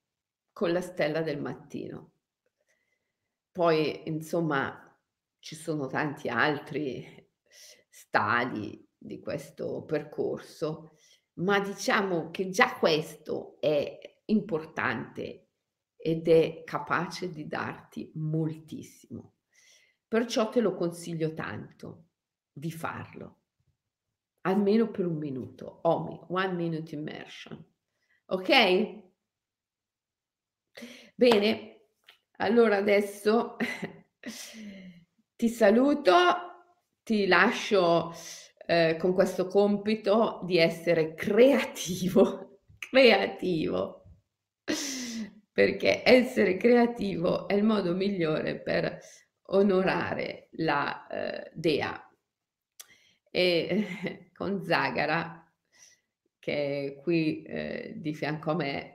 con 0.51 0.73
la 0.73 0.81
stella 0.81 1.21
del 1.21 1.39
mattino. 1.39 2.13
Poi, 3.53 4.09
insomma, 4.09 4.99
ci 5.41 5.55
sono 5.55 5.89
tanti 5.89 6.31
altri 6.31 7.29
stadi 7.91 8.83
di 8.97 9.21
questo 9.21 9.85
percorso, 9.85 10.93
ma 11.35 11.61
diciamo 11.61 12.31
che 12.31 12.49
già 12.49 12.79
questo 12.79 13.59
è 13.61 14.23
importante 14.25 15.49
ed 15.97 16.29
è 16.29 16.63
capace 16.65 17.29
di 17.29 17.47
darti 17.47 18.11
moltissimo. 18.15 19.35
Perciò 20.09 20.49
te 20.49 20.63
lo 20.63 20.75
consiglio 20.75 21.35
tanto 21.35 22.06
di 22.57 22.71
farlo, 22.71 23.41
almeno 24.43 24.91
per 24.91 25.05
un 25.05 25.19
minuto, 25.19 25.81
OMI, 25.83 26.21
One 26.29 26.53
Minute 26.55 26.95
Immersion. 26.95 27.63
Ok? 28.29 29.03
Bene, 31.15 31.89
allora 32.39 32.77
adesso 32.77 33.57
ti 35.37 35.49
saluto, 35.49 36.15
ti 37.03 37.27
lascio 37.27 38.15
eh, 38.67 38.97
con 38.99 39.13
questo 39.13 39.49
compito 39.49 40.41
di 40.45 40.57
essere 40.57 41.13
creativo, 41.13 42.61
creativo, 42.81 44.13
perché 45.53 46.03
essere 46.03 46.57
creativo 46.57 47.47
è 47.49 47.53
il 47.53 47.65
modo 47.65 47.95
migliore 47.95 48.59
per 48.59 48.99
onorare 49.49 50.49
la 50.53 51.07
eh, 51.07 51.51
dea 51.53 52.06
e 53.37 54.31
con 54.33 54.65
Zagara, 54.65 55.47
che 56.39 56.95
è 56.97 57.03
qui 57.03 57.43
eh, 57.43 57.93
di 57.97 58.15
fianco 58.15 58.53
a 58.53 58.55
me, 58.55 58.91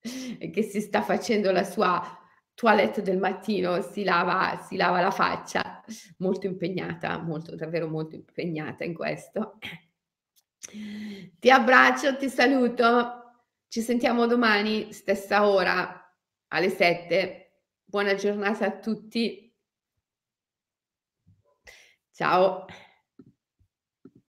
e 0.00 0.50
che 0.50 0.62
si 0.62 0.80
sta 0.80 1.02
facendo 1.02 1.52
la 1.52 1.64
sua 1.64 2.18
toilette 2.54 3.02
del 3.02 3.18
mattino, 3.18 3.82
si 3.82 4.04
lava, 4.04 4.64
si 4.66 4.76
lava 4.76 5.02
la 5.02 5.10
faccia, 5.10 5.84
molto 6.18 6.46
impegnata, 6.46 7.18
molto, 7.18 7.54
davvero 7.54 7.88
molto 7.88 8.14
impegnata 8.14 8.84
in 8.84 8.94
questo. 8.94 9.58
Ti 10.60 11.50
abbraccio, 11.50 12.16
ti 12.18 12.28
saluto, 12.28 13.46
ci 13.66 13.80
sentiamo 13.80 14.26
domani, 14.26 14.92
stessa 14.92 15.48
ora, 15.48 16.14
alle 16.48 16.68
7. 16.68 17.62
Buona 17.82 18.14
giornata 18.14 18.66
a 18.66 18.78
tutti. 18.78 19.52
Ciao. 22.12 22.66